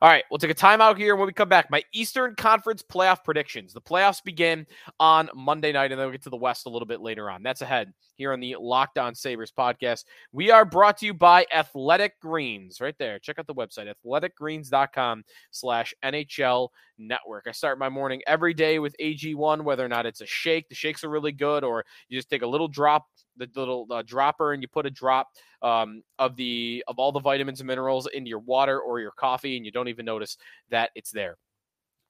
All 0.00 0.08
right, 0.08 0.22
we'll 0.30 0.38
take 0.38 0.52
a 0.52 0.54
timeout 0.54 0.96
here. 0.96 1.16
When 1.16 1.26
we 1.26 1.32
come 1.32 1.48
back, 1.48 1.72
my 1.72 1.82
Eastern 1.92 2.36
Conference 2.36 2.84
playoff 2.84 3.24
predictions. 3.24 3.72
The 3.72 3.80
playoffs 3.80 4.22
begin 4.22 4.64
on 5.00 5.28
Monday 5.34 5.72
night, 5.72 5.90
and 5.90 5.98
then 5.98 6.06
we'll 6.06 6.12
get 6.12 6.22
to 6.22 6.30
the 6.30 6.36
West 6.36 6.66
a 6.66 6.68
little 6.68 6.86
bit 6.86 7.00
later 7.00 7.28
on. 7.28 7.42
That's 7.42 7.62
ahead 7.62 7.92
here 8.14 8.32
on 8.32 8.38
the 8.38 8.54
Locked 8.60 8.96
On 8.96 9.12
Sabres 9.12 9.50
podcast. 9.50 10.04
We 10.30 10.52
are 10.52 10.64
brought 10.64 10.98
to 10.98 11.06
you 11.06 11.14
by 11.14 11.46
Athletic 11.52 12.20
Greens. 12.20 12.80
Right 12.80 12.94
there. 13.00 13.18
Check 13.18 13.40
out 13.40 13.48
the 13.48 13.54
website, 13.54 13.92
athleticgreens.com 14.06 15.24
slash 15.50 15.92
NHL 16.04 16.68
network. 16.96 17.46
I 17.48 17.52
start 17.52 17.80
my 17.80 17.88
morning 17.88 18.22
every 18.24 18.54
day 18.54 18.78
with 18.78 18.94
AG1, 19.00 19.64
whether 19.64 19.84
or 19.84 19.88
not 19.88 20.06
it's 20.06 20.20
a 20.20 20.26
shake. 20.26 20.68
The 20.68 20.76
shakes 20.76 21.02
are 21.02 21.10
really 21.10 21.32
good, 21.32 21.64
or 21.64 21.84
you 22.08 22.16
just 22.16 22.30
take 22.30 22.42
a 22.42 22.46
little 22.46 22.68
drop 22.68 23.06
the 23.38 23.48
little 23.54 23.86
uh, 23.90 24.02
dropper 24.02 24.52
and 24.52 24.62
you 24.62 24.68
put 24.68 24.86
a 24.86 24.90
drop 24.90 25.28
um, 25.62 26.02
of 26.18 26.36
the 26.36 26.84
of 26.88 26.98
all 26.98 27.12
the 27.12 27.20
vitamins 27.20 27.60
and 27.60 27.66
minerals 27.66 28.06
in 28.06 28.26
your 28.26 28.40
water 28.40 28.80
or 28.80 29.00
your 29.00 29.12
coffee, 29.12 29.56
and 29.56 29.64
you 29.64 29.72
don't 29.72 29.88
even 29.88 30.04
notice 30.04 30.36
that 30.70 30.90
it's 30.94 31.10
there. 31.10 31.36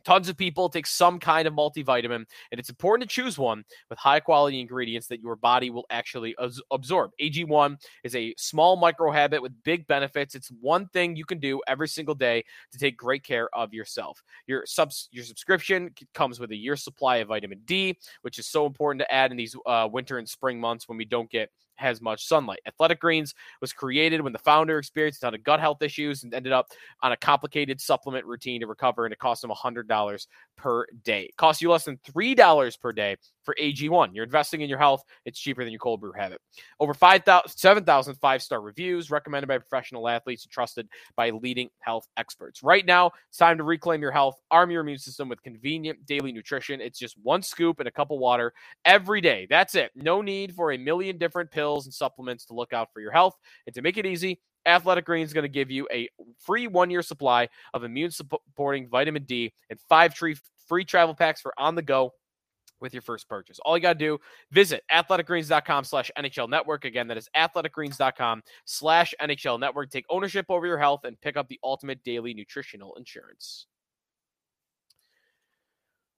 Tons 0.04 0.28
of 0.28 0.36
people 0.36 0.68
take 0.68 0.86
some 0.86 1.18
kind 1.18 1.46
of 1.48 1.54
multivitamin, 1.54 2.24
and 2.50 2.58
it's 2.58 2.70
important 2.70 3.08
to 3.08 3.14
choose 3.14 3.36
one 3.36 3.64
with 3.90 3.98
high 3.98 4.20
quality 4.20 4.60
ingredients 4.60 5.06
that 5.08 5.20
your 5.20 5.36
body 5.36 5.70
will 5.70 5.84
actually 5.90 6.34
absorb. 6.70 7.10
AG1 7.20 7.76
is 8.04 8.14
a 8.14 8.34
small 8.38 8.76
micro 8.76 9.10
habit 9.10 9.42
with 9.42 9.52
big 9.64 9.86
benefits. 9.86 10.34
It's 10.34 10.50
one 10.60 10.86
thing 10.94 11.16
you 11.16 11.24
can 11.24 11.38
do 11.38 11.60
every 11.66 11.88
single 11.88 12.14
day 12.14 12.44
to 12.72 12.78
take 12.78 12.96
great 12.96 13.24
care 13.24 13.54
of 13.54 13.74
yourself. 13.74 14.22
Your 14.46 14.64
subs 14.66 15.08
your 15.10 15.24
subscription 15.24 15.90
comes 16.14 16.40
with 16.40 16.52
a 16.52 16.56
year 16.56 16.76
supply 16.76 17.16
of 17.16 17.28
vitamin 17.28 17.60
D, 17.64 17.98
which 18.22 18.38
is 18.38 18.46
so 18.46 18.66
important 18.66 19.00
to 19.00 19.12
add 19.12 19.30
in 19.30 19.36
these 19.36 19.56
uh, 19.66 19.88
winter 19.92 20.18
and 20.18 20.28
spring 20.28 20.60
months 20.60 20.88
when 20.88 20.96
we 20.96 21.04
don't 21.04 21.28
get 21.28 21.50
has 21.78 22.00
much 22.00 22.26
sunlight. 22.26 22.60
Athletic 22.66 23.00
Greens 23.00 23.34
was 23.60 23.72
created 23.72 24.20
when 24.20 24.32
the 24.32 24.38
founder 24.38 24.78
experienced 24.78 25.22
a 25.22 25.26
ton 25.26 25.34
of 25.34 25.42
gut 25.42 25.60
health 25.60 25.82
issues 25.82 26.24
and 26.24 26.34
ended 26.34 26.52
up 26.52 26.66
on 27.02 27.12
a 27.12 27.16
complicated 27.16 27.80
supplement 27.80 28.26
routine 28.26 28.60
to 28.60 28.66
recover, 28.66 29.06
and 29.06 29.12
it 29.12 29.18
cost 29.18 29.44
him 29.44 29.50
$100 29.50 30.26
per 30.56 30.86
day. 31.04 31.22
It 31.22 31.36
costs 31.36 31.62
you 31.62 31.70
less 31.70 31.84
than 31.84 31.98
$3 31.98 32.80
per 32.80 32.92
day 32.92 33.16
for 33.48 33.56
AG1. 33.58 34.10
You're 34.12 34.26
investing 34.26 34.60
in 34.60 34.68
your 34.68 34.78
health. 34.78 35.02
It's 35.24 35.40
cheaper 35.40 35.64
than 35.64 35.72
your 35.72 35.78
cold 35.78 36.02
brew 36.02 36.12
habit. 36.12 36.38
Over 36.80 36.92
7,000 36.92 38.14
five 38.16 38.42
star 38.42 38.60
reviews 38.60 39.10
recommended 39.10 39.46
by 39.46 39.56
professional 39.56 40.06
athletes 40.06 40.44
and 40.44 40.52
trusted 40.52 40.86
by 41.16 41.30
leading 41.30 41.70
health 41.80 42.06
experts. 42.18 42.62
Right 42.62 42.84
now, 42.84 43.10
it's 43.30 43.38
time 43.38 43.56
to 43.56 43.64
reclaim 43.64 44.02
your 44.02 44.10
health, 44.10 44.38
arm 44.50 44.70
your 44.70 44.82
immune 44.82 44.98
system 44.98 45.30
with 45.30 45.42
convenient 45.42 46.04
daily 46.04 46.30
nutrition. 46.30 46.82
It's 46.82 46.98
just 46.98 47.16
one 47.22 47.40
scoop 47.40 47.78
and 47.78 47.88
a 47.88 47.90
cup 47.90 48.10
of 48.10 48.18
water 48.18 48.52
every 48.84 49.22
day. 49.22 49.46
That's 49.48 49.74
it. 49.74 49.92
No 49.94 50.20
need 50.20 50.54
for 50.54 50.72
a 50.72 50.76
million 50.76 51.16
different 51.16 51.50
pills 51.50 51.86
and 51.86 51.94
supplements 51.94 52.44
to 52.46 52.54
look 52.54 52.74
out 52.74 52.88
for 52.92 53.00
your 53.00 53.12
health. 53.12 53.34
And 53.66 53.74
to 53.74 53.80
make 53.80 53.96
it 53.96 54.04
easy, 54.04 54.40
Athletic 54.66 55.06
Greens 55.06 55.30
is 55.30 55.32
going 55.32 55.44
to 55.44 55.48
give 55.48 55.70
you 55.70 55.88
a 55.90 56.06
free 56.38 56.66
one 56.66 56.90
year 56.90 57.00
supply 57.00 57.48
of 57.72 57.82
immune 57.82 58.10
supporting 58.10 58.88
vitamin 58.90 59.24
D 59.24 59.54
and 59.70 59.80
five 59.88 60.14
free 60.14 60.84
travel 60.84 61.14
packs 61.14 61.40
for 61.40 61.54
on 61.56 61.74
the 61.74 61.80
go 61.82 62.12
with 62.80 62.92
your 62.92 63.02
first 63.02 63.28
purchase. 63.28 63.58
All 63.64 63.76
you 63.76 63.82
got 63.82 63.94
to 63.94 63.98
do, 63.98 64.18
visit 64.50 64.82
athleticgreens.com 64.92 65.84
slash 65.84 66.10
NHL 66.18 66.48
network. 66.48 66.84
Again, 66.84 67.08
that 67.08 67.16
is 67.16 67.28
athleticgreens.com 67.36 68.42
slash 68.64 69.14
NHL 69.20 69.60
network. 69.60 69.90
Take 69.90 70.04
ownership 70.10 70.46
over 70.48 70.66
your 70.66 70.78
health 70.78 71.04
and 71.04 71.20
pick 71.20 71.36
up 71.36 71.48
the 71.48 71.60
ultimate 71.62 72.02
daily 72.04 72.34
nutritional 72.34 72.94
insurance. 72.96 73.66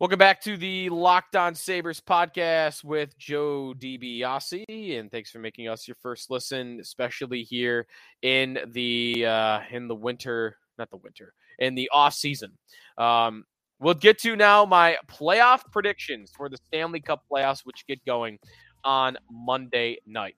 Welcome 0.00 0.18
back 0.18 0.40
to 0.44 0.56
the 0.56 0.88
Locked 0.88 1.36
On 1.36 1.54
Sabres 1.54 2.00
podcast 2.00 2.82
with 2.82 3.18
Joe 3.18 3.74
DiBiase, 3.78 4.98
and 4.98 5.10
thanks 5.10 5.30
for 5.30 5.40
making 5.40 5.68
us 5.68 5.86
your 5.86 5.94
first 6.00 6.30
listen, 6.30 6.78
especially 6.80 7.42
here 7.42 7.86
in 8.22 8.60
the 8.72 9.26
uh, 9.26 9.60
in 9.70 9.88
the 9.88 9.94
winter, 9.94 10.56
not 10.78 10.88
the 10.88 10.96
winter, 10.96 11.34
in 11.58 11.74
the 11.74 11.90
off 11.92 12.14
season. 12.14 12.56
Um, 12.96 13.44
We'll 13.80 13.94
get 13.94 14.18
to 14.20 14.36
now 14.36 14.66
my 14.66 14.98
playoff 15.08 15.62
predictions 15.72 16.30
for 16.36 16.50
the 16.50 16.58
Stanley 16.66 17.00
Cup 17.00 17.24
playoffs, 17.32 17.60
which 17.64 17.86
get 17.88 18.04
going 18.04 18.38
on 18.84 19.16
Monday 19.32 19.98
night. 20.06 20.36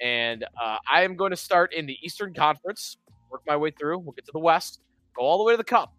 And 0.00 0.44
uh, 0.62 0.78
I 0.90 1.02
am 1.02 1.16
going 1.16 1.30
to 1.30 1.36
start 1.36 1.72
in 1.74 1.86
the 1.86 1.98
Eastern 2.02 2.32
Conference, 2.32 2.98
work 3.30 3.42
my 3.48 3.56
way 3.56 3.72
through. 3.72 3.98
We'll 3.98 4.12
get 4.12 4.26
to 4.26 4.32
the 4.32 4.38
West, 4.38 4.80
go 5.16 5.22
all 5.22 5.38
the 5.38 5.44
way 5.44 5.54
to 5.54 5.56
the 5.56 5.64
Cup. 5.64 5.92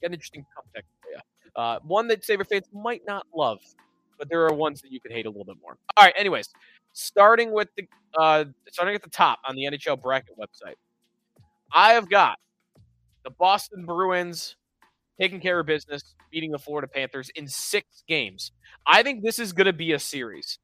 Get 0.00 0.08
an 0.08 0.14
interesting 0.14 0.46
Cup 0.54 0.64
pick 0.72 0.84
for 1.02 1.10
you. 1.10 1.60
Uh, 1.60 1.80
one 1.82 2.06
that 2.06 2.24
Sabre 2.24 2.44
fans 2.44 2.66
might 2.72 3.02
not 3.04 3.26
love, 3.34 3.58
but 4.16 4.28
there 4.28 4.46
are 4.46 4.54
ones 4.54 4.80
that 4.82 4.92
you 4.92 5.00
could 5.00 5.10
hate 5.10 5.26
a 5.26 5.28
little 5.28 5.44
bit 5.44 5.56
more. 5.60 5.76
All 5.96 6.04
right, 6.04 6.14
anyways, 6.16 6.50
starting 6.92 7.52
with 7.52 7.68
the 7.76 7.88
uh, 8.16 8.44
starting 8.68 8.94
at 8.94 9.02
the 9.02 9.10
top 9.10 9.40
on 9.48 9.56
the 9.56 9.64
NHL 9.64 10.00
bracket 10.00 10.36
website, 10.38 10.74
I 11.72 11.94
have 11.94 12.08
got 12.08 12.38
the 13.24 13.30
Boston 13.30 13.84
Bruins 13.86 14.54
taking 15.20 15.40
care 15.40 15.60
of 15.60 15.66
business, 15.66 16.14
beating 16.30 16.50
the 16.50 16.58
Florida 16.58 16.88
Panthers 16.88 17.30
in 17.34 17.48
six 17.48 18.04
games. 18.06 18.52
I 18.86 19.02
think 19.02 19.22
this 19.22 19.38
is 19.38 19.52
going 19.52 19.66
to 19.66 19.72
be 19.72 19.92
a 19.92 19.98
series. 19.98 20.58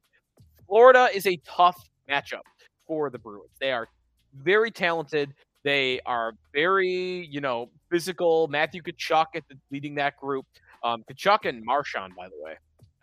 Florida 0.66 1.08
is 1.12 1.26
a 1.26 1.38
tough 1.46 1.78
matchup 2.10 2.42
for 2.86 3.10
the 3.10 3.18
Bruins. 3.18 3.50
They 3.60 3.72
are 3.72 3.88
very 4.34 4.70
talented. 4.70 5.32
They 5.64 6.00
are 6.06 6.32
very, 6.52 7.28
you 7.30 7.40
know, 7.40 7.70
physical. 7.90 8.48
Matthew 8.48 8.82
Tkachuk 8.82 9.26
at 9.34 9.44
the, 9.48 9.56
leading 9.70 9.94
that 9.96 10.16
group. 10.16 10.46
Um, 10.82 11.04
Tkachuk 11.10 11.48
and 11.48 11.64
Marchand, 11.64 12.14
by 12.16 12.28
the 12.28 12.34
way, 12.42 12.54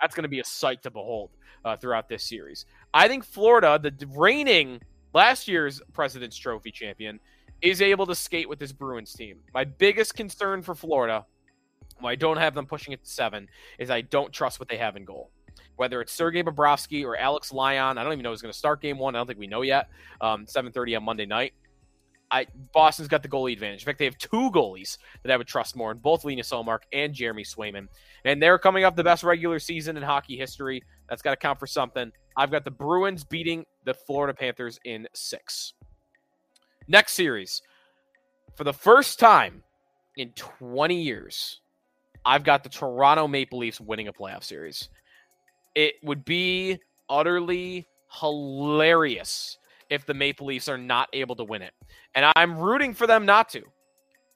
that's 0.01 0.15
going 0.15 0.24
to 0.24 0.29
be 0.29 0.39
a 0.39 0.46
sight 0.46 0.84
to 0.84 0.91
behold 0.91 1.32
uh, 1.63 1.77
throughout 1.77 2.10
this 2.10 2.24
series. 2.24 2.65
I 2.94 3.08
think 3.08 3.24
Florida, 3.24 3.79
the 3.82 4.06
reigning 4.15 4.82
last 5.13 5.48
year's 5.48 5.82
President's 5.94 6.38
Trophy 6.38 6.72
champion, 6.72 7.20
is 7.62 7.82
able 7.82 8.06
to 8.06 8.15
skate 8.15 8.48
with 8.48 8.60
this 8.60 8.72
Bruins 8.72 9.13
team. 9.13 9.39
My 9.53 9.63
biggest 9.63 10.15
concern 10.15 10.62
for 10.62 10.75
Florida 10.75 11.25
why 12.00 12.12
I 12.12 12.15
don't 12.15 12.38
have 12.38 12.53
them 12.53 12.65
pushing 12.65 12.94
it 12.94 13.03
to 13.03 13.10
seven 13.10 13.48
is 13.77 13.89
I 13.89 14.01
don't 14.01 14.32
trust 14.32 14.60
what 14.60 14.70
they 14.70 14.77
have 14.77 14.96
in 14.96 15.06
goal. 15.06 15.32
Whether 15.75 16.01
it's 16.01 16.12
Sergei 16.12 16.44
Bobrovsky 16.44 17.06
or 17.06 17.18
Alex 17.18 17.53
Lyon, 17.53 17.98
I 17.98 18.03
don't 18.03 18.13
even 18.13 18.24
know 18.24 18.32
who's 18.32 18.41
going 18.41 18.51
to 18.51 18.58
start 18.58 18.82
game 18.82 18.98
one. 18.98 19.15
I 19.15 19.20
don't 19.20 19.27
think 19.27 19.39
we 19.39 19.48
know 19.48 19.62
yet. 19.62 19.89
Um, 20.22 20.46
7:30 20.46 20.98
on 20.98 21.03
Monday 21.03 21.25
night. 21.25 21.53
I 22.32 22.46
Boston's 22.74 23.08
got 23.08 23.24
the 23.24 23.29
goalie 23.29 23.53
advantage. 23.53 23.82
In 23.82 23.86
fact, 23.86 24.00
they 24.00 24.06
have 24.06 24.18
two 24.18 24.51
goalies 24.51 24.98
that 25.24 25.32
I 25.32 25.38
would 25.38 25.48
trust 25.48 25.75
more, 25.75 25.91
and 25.91 26.01
both 26.01 26.25
Linus 26.25 26.51
Ullmark 26.51 26.79
and 26.94 27.13
Jeremy 27.13 27.44
Swayman. 27.44 27.88
And 28.25 28.41
they're 28.41 28.60
coming 28.60 28.86
off 28.86 28.96
the 28.96 29.03
best 29.03 29.24
regular 29.24 29.60
season 29.60 29.98
in 29.98 30.03
hockey 30.03 30.38
history. 30.38 30.84
That's 31.10 31.22
got 31.22 31.32
to 31.32 31.38
count 31.38 31.60
for 31.60 31.68
something. 31.68 32.12
I've 32.38 32.51
got 32.51 32.65
the 32.65 32.72
Bruins 32.72 33.24
beating 33.24 33.65
the 33.86 33.94
Florida 33.94 34.34
Panthers 34.34 34.79
in 34.86 35.08
six. 35.13 35.74
Next 36.88 37.13
series, 37.13 37.62
for 38.56 38.63
the 38.63 38.74
first 38.74 39.20
time 39.20 39.63
in 40.18 40.32
20 40.32 41.01
years, 41.01 41.62
I've 42.26 42.44
got 42.44 42.64
the 42.64 42.70
Toronto 42.70 43.28
Maple 43.28 43.60
Leafs 43.60 43.80
winning 43.80 44.08
a 44.08 44.14
playoff 44.14 44.44
series. 44.44 44.90
It 45.76 45.96
would 46.04 46.26
be 46.26 46.80
utterly 47.10 47.88
hilarious 48.20 49.58
if 49.90 50.06
the 50.06 50.14
Maple 50.14 50.48
Leafs 50.48 50.68
are 50.68 50.78
not 50.78 51.10
able 51.14 51.36
to 51.36 51.44
win 51.44 51.62
it. 51.62 51.74
And 52.16 52.26
I'm 52.36 52.58
rooting 52.58 52.94
for 52.94 53.08
them 53.08 53.26
not 53.26 53.50
to, 53.50 53.64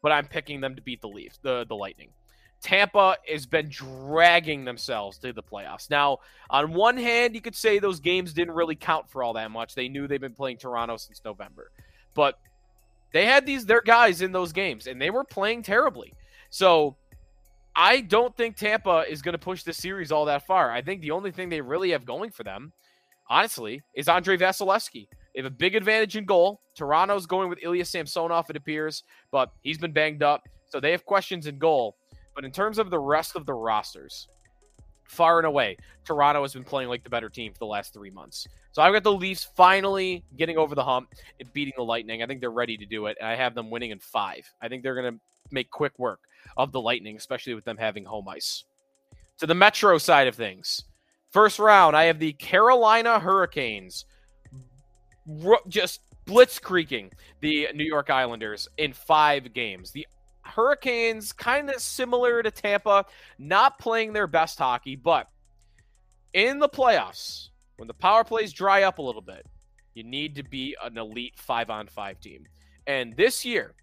but 0.01 0.11
I'm 0.11 0.27
picking 0.27 0.61
them 0.61 0.75
to 0.75 0.81
beat 0.81 1.01
the 1.01 1.09
Leafs, 1.09 1.39
the, 1.41 1.65
the 1.67 1.75
Lightning. 1.75 2.09
Tampa 2.61 3.17
has 3.29 3.45
been 3.45 3.67
dragging 3.69 4.63
themselves 4.63 5.17
to 5.19 5.33
the 5.33 5.43
playoffs. 5.43 5.89
Now, 5.89 6.19
on 6.49 6.73
one 6.73 6.95
hand, 6.95 7.35
you 7.35 7.41
could 7.41 7.55
say 7.55 7.77
those 7.77 7.99
games 7.99 8.33
didn't 8.33 8.53
really 8.53 8.75
count 8.75 9.09
for 9.09 9.21
all 9.21 9.33
that 9.33 9.51
much. 9.51 9.75
They 9.75 9.89
knew 9.89 10.07
they've 10.07 10.19
been 10.19 10.33
playing 10.33 10.57
Toronto 10.57 10.95
since 10.95 11.21
November. 11.25 11.71
But 12.15 12.39
they 13.11 13.25
had 13.25 13.45
these 13.45 13.65
their 13.65 13.81
guys 13.81 14.21
in 14.21 14.31
those 14.31 14.53
games 14.53 14.87
and 14.87 15.01
they 15.01 15.09
were 15.09 15.25
playing 15.25 15.63
terribly. 15.63 16.13
So 16.49 16.95
I 17.75 18.01
don't 18.01 18.35
think 18.37 18.55
Tampa 18.55 19.03
is 19.09 19.21
going 19.21 19.33
to 19.33 19.39
push 19.39 19.63
this 19.63 19.77
series 19.77 20.11
all 20.11 20.25
that 20.25 20.45
far. 20.45 20.71
I 20.71 20.81
think 20.81 21.01
the 21.01 21.11
only 21.11 21.31
thing 21.31 21.49
they 21.49 21.61
really 21.61 21.91
have 21.91 22.05
going 22.05 22.29
for 22.29 22.43
them, 22.43 22.73
honestly, 23.29 23.81
is 23.95 24.07
Andrei 24.07 24.37
Vasilevskiy. 24.37 25.07
They 25.33 25.41
have 25.41 25.45
a 25.45 25.55
big 25.55 25.75
advantage 25.75 26.15
in 26.15 26.25
goal. 26.25 26.61
Toronto's 26.75 27.25
going 27.25 27.49
with 27.49 27.63
Ilya 27.63 27.85
Samsonov, 27.85 28.49
it 28.49 28.55
appears, 28.55 29.03
but 29.31 29.49
he's 29.61 29.79
been 29.79 29.91
banged 29.91 30.21
up. 30.21 30.43
So 30.69 30.79
they 30.79 30.91
have 30.91 31.05
questions 31.05 31.47
in 31.47 31.57
goal. 31.57 31.95
But 32.35 32.45
in 32.45 32.51
terms 32.51 32.77
of 32.77 32.91
the 32.91 32.99
rest 32.99 33.35
of 33.35 33.45
the 33.47 33.53
rosters, 33.53 34.27
far 35.13 35.37
and 35.37 35.47
away, 35.47 35.77
Toronto 36.03 36.41
has 36.41 36.53
been 36.53 36.63
playing 36.63 36.89
like 36.89 37.03
the 37.03 37.09
better 37.09 37.29
team 37.29 37.53
for 37.53 37.59
the 37.59 37.65
last 37.65 37.93
three 37.93 38.09
months. 38.09 38.47
So 38.71 38.81
I've 38.81 38.93
got 38.93 39.03
the 39.03 39.13
Leafs 39.13 39.47
finally 39.55 40.23
getting 40.37 40.57
over 40.57 40.75
the 40.75 40.83
hump 40.83 41.13
and 41.39 41.51
beating 41.53 41.73
the 41.77 41.83
Lightning. 41.83 42.23
I 42.23 42.25
think 42.25 42.41
they're 42.41 42.51
ready 42.51 42.75
to 42.77 42.85
do 42.85 43.05
it. 43.05 43.17
And 43.19 43.29
I 43.29 43.35
have 43.35 43.55
them 43.55 43.69
winning 43.69 43.91
in 43.91 43.99
five. 43.99 44.49
I 44.61 44.67
think 44.67 44.83
they're 44.83 44.95
going 44.95 45.13
to 45.13 45.19
make 45.51 45.69
quick 45.69 45.97
work 45.99 46.19
of 46.57 46.71
the 46.71 46.81
Lightning, 46.81 47.15
especially 47.15 47.53
with 47.53 47.65
them 47.65 47.77
having 47.77 48.05
home 48.05 48.27
ice. 48.27 48.65
To 49.39 49.47
the 49.47 49.55
Metro 49.55 49.97
side 49.97 50.27
of 50.27 50.35
things, 50.35 50.83
first 51.31 51.59
round, 51.59 51.95
I 51.95 52.05
have 52.05 52.19
the 52.19 52.33
Carolina 52.33 53.19
Hurricanes 53.19 54.05
just 55.67 56.01
blitzkrieging 56.25 57.11
the 57.41 57.67
New 57.73 57.85
York 57.85 58.09
Islanders 58.09 58.67
in 58.77 58.93
five 58.93 59.53
games. 59.53 59.91
The 59.91 60.07
Hurricanes, 60.43 61.31
kind 61.31 61.69
of 61.69 61.81
similar 61.81 62.43
to 62.43 62.51
Tampa, 62.51 63.05
not 63.39 63.79
playing 63.79 64.13
their 64.13 64.27
best 64.27 64.57
hockey, 64.59 64.95
but 64.95 65.27
in 66.33 66.59
the 66.59 66.69
playoffs, 66.69 67.49
when 67.77 67.87
the 67.87 67.93
power 67.93 68.23
plays 68.23 68.53
dry 68.53 68.83
up 68.83 68.97
a 68.97 69.01
little 69.01 69.21
bit, 69.21 69.45
you 69.93 70.03
need 70.03 70.35
to 70.35 70.43
be 70.43 70.75
an 70.83 70.97
elite 70.97 71.33
five 71.37 71.69
on 71.69 71.87
five 71.87 72.19
team. 72.19 72.45
And 72.87 73.15
this 73.15 73.45
year, 73.45 73.75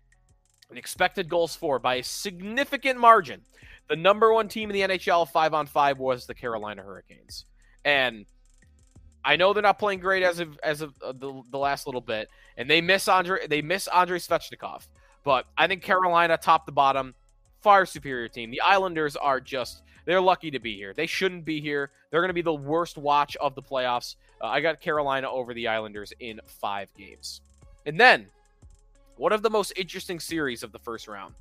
an 0.71 0.77
expected 0.77 1.29
goals 1.29 1.57
for 1.57 1.79
by 1.79 1.97
a 1.97 2.05
significant 2.05 2.99
margin. 2.99 3.43
The 3.89 3.97
number 3.97 4.33
one 4.33 4.49
team 4.49 4.71
in 4.71 4.75
the 4.75 4.97
NHL 4.97 5.29
five 5.29 5.53
on 5.55 5.67
five 5.67 5.99
was 5.99 6.27
the 6.27 6.35
Carolina 6.35 6.83
Hurricanes, 6.83 7.45
and 7.85 8.25
I 9.25 9.37
know 9.37 9.53
they're 9.53 9.63
not 9.63 9.79
playing 9.79 9.99
great 9.99 10.23
as 10.23 10.39
of 10.39 10.59
as 10.63 10.81
of 10.81 10.95
uh, 11.03 11.13
the, 11.13 11.43
the 11.51 11.59
last 11.59 11.87
little 11.87 12.01
bit, 12.01 12.29
and 12.57 12.71
they 12.71 12.81
miss 12.81 13.09
Andre 13.09 13.47
they 13.49 13.63
miss 13.63 13.89
Andre 13.89 14.19
Svechnikov, 14.19 14.87
but 15.25 15.47
I 15.57 15.67
think 15.67 15.83
Carolina 15.83 16.37
top 16.37 16.67
to 16.67 16.73
bottom 16.73 17.15
far 17.61 17.87
superior 17.87 18.29
team. 18.29 18.51
The 18.51 18.61
Islanders 18.61 19.17
are 19.17 19.41
just 19.41 19.83
they're 20.05 20.21
lucky 20.21 20.51
to 20.51 20.59
be 20.59 20.77
here. 20.77 20.93
They 20.93 21.07
shouldn't 21.07 21.45
be 21.45 21.61
here. 21.61 21.91
They're 22.11 22.21
going 22.21 22.31
to 22.31 22.35
be 22.35 22.43
the 22.43 22.53
worst 22.53 22.99
watch 22.99 23.37
of 23.37 23.55
the 23.55 23.63
playoffs. 23.63 24.17
Uh, 24.41 24.47
I 24.47 24.61
got 24.61 24.81
Carolina 24.81 25.31
over 25.31 25.55
the 25.55 25.69
Islanders 25.69 26.13
in 26.21 26.41
five 26.47 26.89
games. 26.97 27.43
And 27.87 28.01
then, 28.01 28.27
one 29.17 29.33
of 29.33 29.43
the 29.43 29.51
most 29.51 29.73
interesting 29.77 30.19
series 30.19 30.63
of 30.63 30.73
the 30.73 30.79
first 30.79 31.07
round 31.07 31.35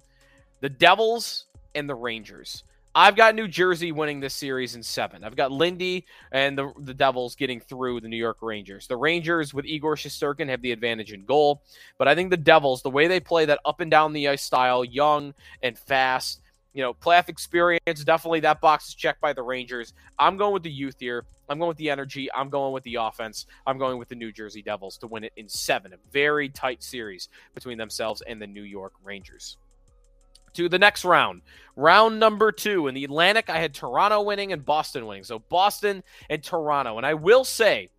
the 0.62 0.70
Devils 0.70 1.46
and 1.74 1.90
the 1.90 1.96
Rangers. 1.96 2.64
I've 2.96 3.16
got 3.16 3.36
New 3.36 3.48
Jersey 3.48 3.92
winning 3.92 4.20
this 4.20 4.34
series 4.34 4.76
in 4.76 4.82
seven. 4.82 5.24
I've 5.24 5.36
got 5.36 5.52
Lindy 5.52 6.08
and 6.32 6.58
the, 6.58 6.74
the 6.80 6.94
Devils 6.94 7.36
getting 7.36 7.60
through 7.60 8.02
the 8.02 8.08
New 8.08 8.18
York 8.18 8.38
Rangers. 8.42 8.88
The 8.88 8.98
Rangers 8.98 9.54
with 9.54 9.66
Igor 9.66 9.96
Shesterkin 9.96 10.50
have 10.50 10.64
the 10.64 10.72
advantage 10.72 11.14
in 11.14 11.24
goal, 11.26 11.62
but 12.00 12.08
I 12.08 12.16
think 12.16 12.32
the 12.32 12.38
Devils, 12.38 12.82
the 12.82 12.90
way 12.90 13.08
they 13.08 13.20
play 13.20 13.46
that 13.46 13.60
up 13.64 13.80
and 13.80 13.92
down 13.92 14.12
the 14.14 14.28
ice 14.28 14.42
style, 14.42 14.84
young 14.84 15.36
and 15.62 15.78
fast, 15.78 16.42
you 16.74 16.82
know, 16.82 16.96
playoff 16.96 17.30
experience, 17.30 18.04
definitely 18.04 18.40
that 18.40 18.60
box 18.60 18.88
is 18.88 18.96
checked 18.96 19.22
by 19.22 19.34
the 19.34 19.44
Rangers. 19.44 19.94
I'm 20.18 20.36
going 20.36 20.54
with 20.54 20.64
the 20.64 20.72
youth 20.72 20.96
here. 21.00 21.26
I'm 21.48 21.60
going 21.60 21.70
with 21.70 21.78
the 21.78 21.92
energy. 21.92 22.28
I'm 22.34 22.50
going 22.50 22.74
with 22.74 22.84
the 22.84 22.96
offense. 22.96 23.46
I'm 23.68 23.78
going 23.78 24.00
with 24.00 24.10
the 24.10 24.16
New 24.16 24.32
Jersey 24.32 24.64
Devils 24.64 24.98
to 25.00 25.08
win 25.08 25.24
it 25.24 25.34
in 25.38 25.48
seven. 25.48 25.94
A 25.94 25.98
very 26.12 26.50
tight 26.50 26.82
series 26.82 27.30
between 27.54 27.78
themselves 27.78 28.24
and 28.26 28.42
the 28.42 28.48
New 28.48 28.64
York 28.64 28.94
Rangers 29.04 29.58
to 30.54 30.70
the 30.70 30.80
next 30.80 31.06
round. 31.06 31.42
Round 31.76 32.20
number 32.20 32.52
two. 32.52 32.88
In 32.88 32.96
the 32.96 33.04
Atlantic, 33.04 33.50
I 33.50 33.58
had 33.60 33.74
Toronto 33.74 34.22
winning 34.22 34.52
and 34.52 34.66
Boston 34.66 35.06
winning. 35.06 35.24
So 35.24 35.40
Boston 35.40 36.04
and 36.30 36.44
Toronto. 36.44 36.98
And 36.98 37.06
I 37.06 37.14
will 37.14 37.44
say 37.44 37.90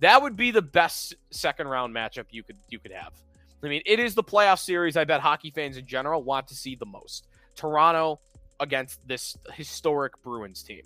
that 0.00 0.22
would 0.22 0.36
be 0.36 0.50
the 0.50 0.62
best 0.62 1.14
second 1.30 1.68
round 1.68 1.94
matchup 1.94 2.26
you 2.30 2.42
could 2.42 2.56
you 2.68 2.78
could 2.78 2.92
have. 2.92 3.12
I 3.62 3.68
mean, 3.68 3.82
it 3.84 3.98
is 3.98 4.14
the 4.14 4.22
playoff 4.22 4.60
series 4.60 4.96
I 4.96 5.04
bet 5.04 5.20
hockey 5.20 5.50
fans 5.50 5.76
in 5.76 5.86
general 5.86 6.22
want 6.22 6.48
to 6.48 6.54
see 6.54 6.76
the 6.76 6.86
most. 6.86 7.26
Toronto 7.56 8.20
against 8.60 9.06
this 9.06 9.36
historic 9.54 10.22
Bruins 10.22 10.62
team. 10.62 10.82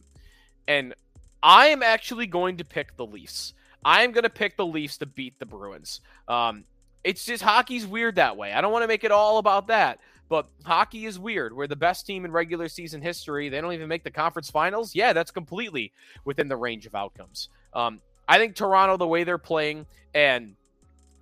And 0.67 0.95
I 1.43 1.69
am 1.69 1.83
actually 1.83 2.27
going 2.27 2.59
to 2.59 2.65
pick 2.65 2.97
the 2.97 3.07
Leafs. 3.07 3.55
I 3.85 4.03
am 4.03 4.13
going 4.13 4.25
to 4.25 4.31
pick 4.31 4.57
the 4.57 4.67
Leafs 4.67 4.99
to 4.99 5.07
beat 5.07 5.39
the 5.39 5.47
Bruins. 5.47 6.01
Um, 6.29 6.65
it's 7.03 7.25
just 7.25 7.43
hockey's 7.43 7.87
weird 7.87 8.17
that 8.17 8.37
way. 8.37 8.53
I 8.53 8.61
don't 8.61 8.73
want 8.73 8.83
to 8.83 8.89
make 8.89 9.05
it 9.05 9.11
all 9.11 9.39
about 9.39 9.69
that. 9.69 10.01
But 10.31 10.47
hockey 10.65 11.07
is 11.07 11.19
weird. 11.19 11.55
We're 11.55 11.67
the 11.67 11.75
best 11.75 12.07
team 12.07 12.25
in 12.25 12.31
regular 12.31 12.69
season 12.69 13.03
history. 13.03 13.49
They 13.49 13.61
don't 13.61 13.73
even 13.73 13.89
make 13.89 14.05
the 14.05 14.13
conference 14.13 14.49
finals. 14.49 14.95
Yeah, 14.95 15.13
that's 15.13 15.33
completely 15.33 15.93
within 16.25 16.47
the 16.47 16.57
range 16.57 16.87
of 16.87 16.95
outcomes. 16.95 17.49
Um, 17.75 18.01
I 18.29 18.39
think 18.39 18.55
Toronto, 18.55 18.97
the 18.97 19.09
way 19.09 19.25
they're 19.25 19.39
playing 19.39 19.87
and 20.15 20.55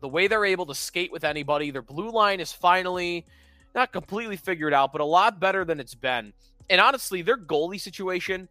the 0.00 0.08
way 0.08 0.26
they're 0.26 0.44
able 0.44 0.66
to 0.66 0.74
skate 0.74 1.10
with 1.10 1.24
anybody, 1.24 1.70
their 1.70 1.80
blue 1.80 2.10
line 2.10 2.38
is 2.38 2.52
finally 2.52 3.24
not 3.74 3.92
completely 3.92 4.36
figured 4.36 4.74
out, 4.74 4.92
but 4.92 5.00
a 5.00 5.06
lot 5.06 5.40
better 5.40 5.64
than 5.64 5.80
it's 5.80 5.94
been. 5.94 6.34
And 6.68 6.78
honestly, 6.78 7.22
their 7.22 7.38
goalie 7.38 7.80
situation, 7.80 8.46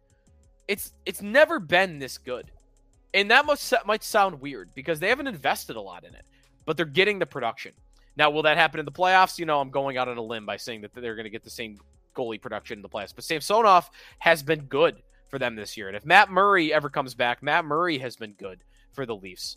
it's 0.66 0.92
it's 1.06 1.22
never 1.22 1.60
been 1.60 2.00
this 2.00 2.18
good. 2.18 2.50
And 3.14 3.30
that 3.30 3.46
must 3.46 3.72
might 3.86 4.02
sound 4.02 4.40
weird 4.40 4.70
because 4.74 4.98
they 4.98 5.08
haven't 5.08 5.28
invested 5.28 5.76
a 5.76 5.80
lot 5.80 6.04
in 6.04 6.14
it, 6.14 6.24
but 6.66 6.76
they're 6.76 6.84
getting 6.84 7.20
the 7.20 7.26
production. 7.26 7.72
Now, 8.18 8.30
will 8.30 8.42
that 8.42 8.56
happen 8.56 8.80
in 8.80 8.84
the 8.84 8.92
playoffs? 8.92 9.38
You 9.38 9.46
know, 9.46 9.60
I'm 9.60 9.70
going 9.70 9.96
out 9.96 10.08
on 10.08 10.18
a 10.18 10.22
limb 10.22 10.44
by 10.44 10.56
saying 10.56 10.80
that 10.80 10.92
they're 10.92 11.14
going 11.14 11.24
to 11.24 11.30
get 11.30 11.44
the 11.44 11.50
same 11.50 11.78
goalie 12.16 12.42
production 12.42 12.78
in 12.78 12.82
the 12.82 12.88
playoffs. 12.88 13.14
But 13.14 13.22
Samsonov 13.22 13.88
has 14.18 14.42
been 14.42 14.62
good 14.62 15.02
for 15.30 15.38
them 15.38 15.54
this 15.54 15.76
year. 15.76 15.86
And 15.86 15.96
if 15.96 16.04
Matt 16.04 16.28
Murray 16.28 16.72
ever 16.72 16.90
comes 16.90 17.14
back, 17.14 17.44
Matt 17.44 17.64
Murray 17.64 17.98
has 17.98 18.16
been 18.16 18.32
good 18.32 18.64
for 18.92 19.06
the 19.06 19.14
Leafs. 19.14 19.56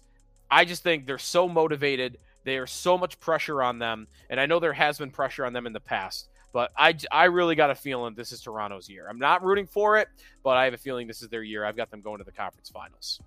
I 0.51 0.65
just 0.65 0.84
think 0.84 1.08
they're 1.08 1.18
so 1.18 1.50
motivated. 1.50 2.20
There's 2.44 2.72
so 2.72 3.00
much 3.00 3.20
pressure 3.20 3.63
on 3.63 3.80
them. 3.80 4.08
And 4.30 4.39
I 4.39 4.46
know 4.46 4.60
there 4.60 4.74
has 4.74 5.00
been 5.00 5.10
pressure 5.10 5.44
on 5.44 5.53
them 5.53 5.65
in 5.65 5.74
the 5.74 5.80
past. 5.80 6.30
But 6.53 6.72
I, 6.77 6.96
I 7.12 7.25
really 7.25 7.56
got 7.56 7.72
a 7.72 7.75
feeling 7.75 8.13
this 8.13 8.32
is 8.32 8.41
Toronto's 8.41 8.88
year. 8.88 9.08
I'm 9.10 9.18
not 9.18 9.44
rooting 9.44 9.65
for 9.65 9.98
it, 9.98 10.08
but 10.44 10.58
I 10.58 10.65
have 10.65 10.74
a 10.75 10.77
feeling 10.77 11.08
this 11.08 11.24
is 11.24 11.30
their 11.30 11.41
year. 11.41 11.65
I've 11.65 11.77
got 11.77 11.89
them 11.89 12.01
going 12.01 12.20
to 12.20 12.25
the 12.25 12.32
conference 12.32 12.70
finals. 12.70 13.22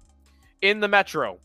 In 0.62 0.78
the 0.78 0.88
Metro, 0.88 1.40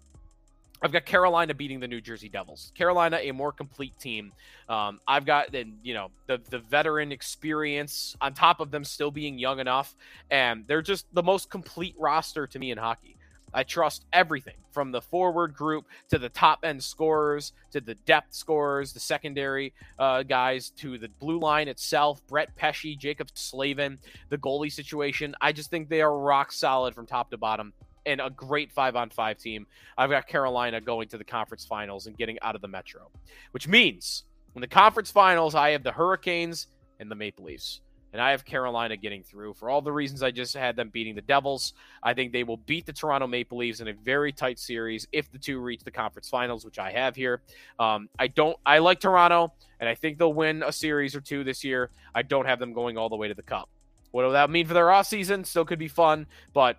I've 0.82 0.92
got 0.92 1.06
Carolina 1.06 1.54
beating 1.54 1.80
the 1.80 1.88
New 1.88 2.00
Jersey 2.00 2.30
Devils. 2.30 2.72
Carolina, 2.76 3.20
a 3.22 3.32
more 3.32 3.52
complete 3.52 3.98
team. 4.00 4.32
Um, 4.70 5.00
I've 5.08 5.26
got 5.26 5.52
the 5.52 5.66
you 5.84 5.94
know 5.94 6.12
the 6.28 6.40
the 6.50 6.60
veteran 6.60 7.12
experience 7.12 8.16
on 8.22 8.34
top 8.34 8.60
of 8.60 8.72
them 8.72 8.84
still 8.84 9.12
being 9.12 9.38
young 9.38 9.60
enough, 9.60 9.96
and 10.32 10.66
they're 10.68 10.82
just 10.82 11.06
the 11.14 11.24
most 11.24 11.50
complete 11.50 11.96
roster 12.00 12.48
to 12.48 12.60
me 12.60 12.72
in 12.72 12.78
hockey. 12.78 13.18
I 13.54 13.64
trust 13.64 14.06
everything 14.14 14.54
from 14.72 14.92
the 14.92 15.02
forward 15.02 15.56
group 15.56 15.86
to 16.10 16.20
the 16.20 16.30
top 16.30 16.60
end 16.64 16.84
scorers 16.84 17.54
to 17.72 17.82
the 17.82 17.96
depth 17.96 18.34
scorers, 18.34 18.94
the 18.94 19.00
secondary 19.00 19.74
uh, 19.98 20.24
guys 20.24 20.70
to 20.78 20.98
the 20.98 21.10
blue 21.20 21.40
line 21.40 21.68
itself, 21.68 22.22
Brett 22.28 22.56
Pesce, 22.56 22.96
Jaccob 22.98 23.30
Slavin, 23.34 23.98
the 24.30 24.38
goalie 24.38 24.72
situation. 24.72 25.36
I 25.42 25.52
just 25.52 25.70
think 25.70 25.90
they 25.90 26.02
are 26.02 26.16
rock 26.16 26.52
solid 26.52 26.94
from 26.94 27.08
top 27.08 27.32
to 27.32 27.38
bottom 27.38 27.74
and 28.06 28.22
a 28.22 28.30
great 28.30 28.72
five 28.72 28.96
on 28.96 29.10
five 29.10 29.38
team. 29.38 29.68
I've 29.98 30.10
got 30.10 30.28
Carolina 30.28 30.82
going 30.82 31.08
to 31.10 31.18
the 31.18 31.24
conference 31.24 31.66
finals 31.66 32.08
and 32.08 32.18
getting 32.18 32.38
out 32.42 32.56
of 32.56 32.62
the 32.62 32.68
Metro, 32.68 33.10
which 33.52 33.68
means 33.68 34.24
in 34.56 34.62
the 34.62 34.68
conference 34.68 35.12
finals, 35.12 35.56
I 35.56 35.72
have 35.72 35.84
the 35.84 35.92
Hurricanes 35.92 36.68
and 37.00 37.10
the 37.10 37.16
Maple 37.16 37.46
Leafs. 37.46 37.82
And 38.12 38.20
I 38.20 38.32
have 38.32 38.44
Carolina 38.44 38.98
getting 38.98 39.22
through 39.22 39.54
for 39.54 39.70
all 39.70 39.84
the 39.84 39.92
reasons 39.92 40.24
I 40.24 40.32
just 40.32 40.56
had 40.56 40.76
them 40.76 40.90
beating 40.90 41.14
the 41.14 41.22
Devils. 41.22 41.74
I 42.02 42.16
think 42.16 42.34
they 42.34 42.44
will 42.44 42.58
beat 42.58 42.88
the 42.88 42.94
Toronto 42.94 43.28
Maple 43.28 43.60
Leafs 43.60 43.82
in 43.82 43.88
a 43.88 43.94
very 43.94 44.32
tight 44.32 44.58
series 44.58 45.08
if 45.12 45.32
the 45.32 45.38
two 45.38 45.60
reach 45.60 45.84
the 45.84 45.92
conference 45.92 46.28
finals, 46.28 46.66
which 46.66 46.80
I 46.80 46.92
have 46.92 47.16
here. 47.16 47.42
Um, 47.78 48.10
I 48.18 48.28
don't. 48.28 48.58
I 48.66 48.80
like 48.80 49.00
Toronto, 49.00 49.54
and 49.80 49.88
I 49.88 49.94
think 49.94 50.18
they'll 50.18 50.34
win 50.34 50.64
a 50.64 50.72
series 50.72 51.16
or 51.16 51.22
two 51.22 51.44
this 51.44 51.64
year. 51.64 51.92
I 52.16 52.24
don't 52.24 52.48
have 52.48 52.58
them 52.58 52.74
going 52.74 52.98
all 52.98 53.10
the 53.10 53.16
way 53.16 53.28
to 53.28 53.36
the 53.36 53.44
Cup. 53.44 53.70
What 54.10 54.26
will 54.26 54.32
that 54.32 54.50
mean 54.50 54.66
for 54.66 54.74
their 54.74 54.90
off 54.90 55.06
season? 55.06 55.44
Still 55.44 55.66
could 55.66 55.78
be 55.78 55.88
fun, 55.88 56.26
but 56.52 56.78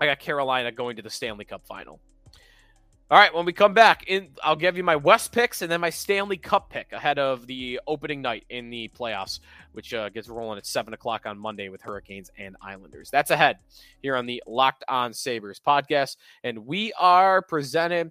I 0.00 0.06
got 0.06 0.18
Carolina 0.18 0.72
going 0.72 0.96
to 0.96 1.02
the 1.02 1.10
Stanley 1.10 1.44
Cup 1.44 1.66
final. 1.66 2.00
All 3.10 3.18
right, 3.18 3.34
when 3.34 3.44
we 3.44 3.52
come 3.52 3.74
back, 3.74 4.04
in 4.08 4.30
I'll 4.42 4.56
give 4.56 4.78
you 4.78 4.82
my 4.82 4.96
West 4.96 5.30
picks 5.30 5.60
and 5.60 5.70
then 5.70 5.80
my 5.80 5.90
Stanley 5.90 6.38
Cup 6.38 6.70
pick 6.70 6.90
ahead 6.92 7.18
of 7.18 7.46
the 7.46 7.78
opening 7.86 8.22
night 8.22 8.44
in 8.48 8.70
the 8.70 8.90
playoffs, 8.98 9.40
which 9.72 9.92
uh, 9.92 10.08
gets 10.08 10.28
rolling 10.28 10.56
at 10.56 10.64
seven 10.64 10.94
o'clock 10.94 11.26
on 11.26 11.38
Monday 11.38 11.68
with 11.68 11.82
Hurricanes 11.82 12.30
and 12.38 12.56
Islanders. 12.62 13.10
That's 13.10 13.30
ahead 13.30 13.58
here 14.00 14.16
on 14.16 14.24
the 14.24 14.42
Locked 14.46 14.84
On 14.88 15.12
Sabres 15.12 15.60
podcast, 15.64 16.16
and 16.44 16.66
we 16.66 16.94
are 16.94 17.42
presented 17.42 18.10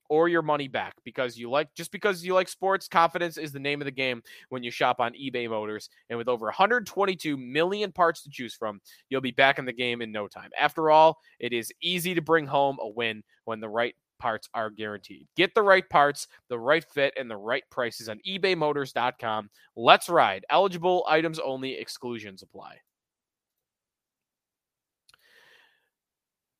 or 0.11 0.27
your 0.27 0.41
money 0.41 0.67
back 0.67 0.93
because 1.05 1.37
you 1.37 1.49
like 1.49 1.73
just 1.73 1.89
because 1.89 2.21
you 2.21 2.33
like 2.33 2.49
sports 2.49 2.85
confidence 2.85 3.37
is 3.37 3.53
the 3.53 3.59
name 3.59 3.79
of 3.79 3.85
the 3.85 3.91
game 3.91 4.21
when 4.49 4.61
you 4.61 4.69
shop 4.69 4.99
on 4.99 5.13
eBay 5.13 5.49
Motors 5.49 5.89
and 6.09 6.17
with 6.17 6.27
over 6.27 6.47
122 6.47 7.37
million 7.37 7.93
parts 7.93 8.21
to 8.21 8.29
choose 8.29 8.53
from 8.53 8.81
you'll 9.09 9.21
be 9.21 9.31
back 9.31 9.57
in 9.57 9.63
the 9.63 9.71
game 9.71 10.01
in 10.01 10.11
no 10.11 10.27
time 10.27 10.49
after 10.59 10.91
all 10.91 11.17
it 11.39 11.53
is 11.53 11.71
easy 11.81 12.13
to 12.13 12.21
bring 12.21 12.45
home 12.45 12.77
a 12.81 12.89
win 12.89 13.23
when 13.45 13.61
the 13.61 13.69
right 13.69 13.95
parts 14.19 14.47
are 14.53 14.69
guaranteed. 14.69 15.27
Get 15.35 15.55
the 15.55 15.63
right 15.63 15.89
parts, 15.89 16.27
the 16.47 16.59
right 16.59 16.83
fit, 16.83 17.11
and 17.17 17.31
the 17.31 17.37
right 17.37 17.63
prices 17.71 18.07
on 18.07 18.19
ebaymotors.com. 18.27 19.49
Let's 19.75 20.09
ride. 20.09 20.45
Eligible 20.51 21.03
items 21.09 21.39
only, 21.39 21.73
exclusions 21.73 22.43
apply. 22.43 22.77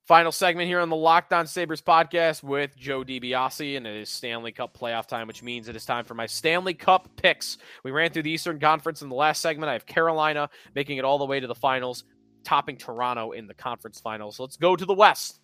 Final 0.08 0.32
segment 0.32 0.66
here 0.66 0.80
on 0.80 0.88
the 0.88 0.96
Locked 0.96 1.32
On 1.32 1.46
Sabres 1.46 1.80
podcast 1.80 2.42
with 2.42 2.76
Joe 2.76 3.04
DiBiase, 3.04 3.76
and 3.76 3.86
it 3.86 3.94
is 3.94 4.08
Stanley 4.08 4.50
Cup 4.50 4.76
playoff 4.76 5.06
time, 5.06 5.28
which 5.28 5.44
means 5.44 5.68
it 5.68 5.76
is 5.76 5.86
time 5.86 6.04
for 6.04 6.14
my 6.14 6.26
Stanley 6.26 6.74
Cup 6.74 7.08
picks. 7.14 7.58
We 7.84 7.92
ran 7.92 8.10
through 8.10 8.24
the 8.24 8.32
Eastern 8.32 8.58
Conference 8.58 9.02
in 9.02 9.08
the 9.08 9.14
last 9.14 9.40
segment. 9.40 9.70
I 9.70 9.74
have 9.74 9.86
Carolina 9.86 10.50
making 10.74 10.96
it 10.96 11.04
all 11.04 11.18
the 11.18 11.24
way 11.24 11.38
to 11.38 11.46
the 11.46 11.54
finals, 11.54 12.02
topping 12.42 12.76
Toronto 12.76 13.30
in 13.30 13.46
the 13.46 13.54
conference 13.54 14.00
finals. 14.00 14.40
Let's 14.40 14.56
go 14.56 14.74
to 14.74 14.84
the 14.84 14.92
West. 14.92 15.38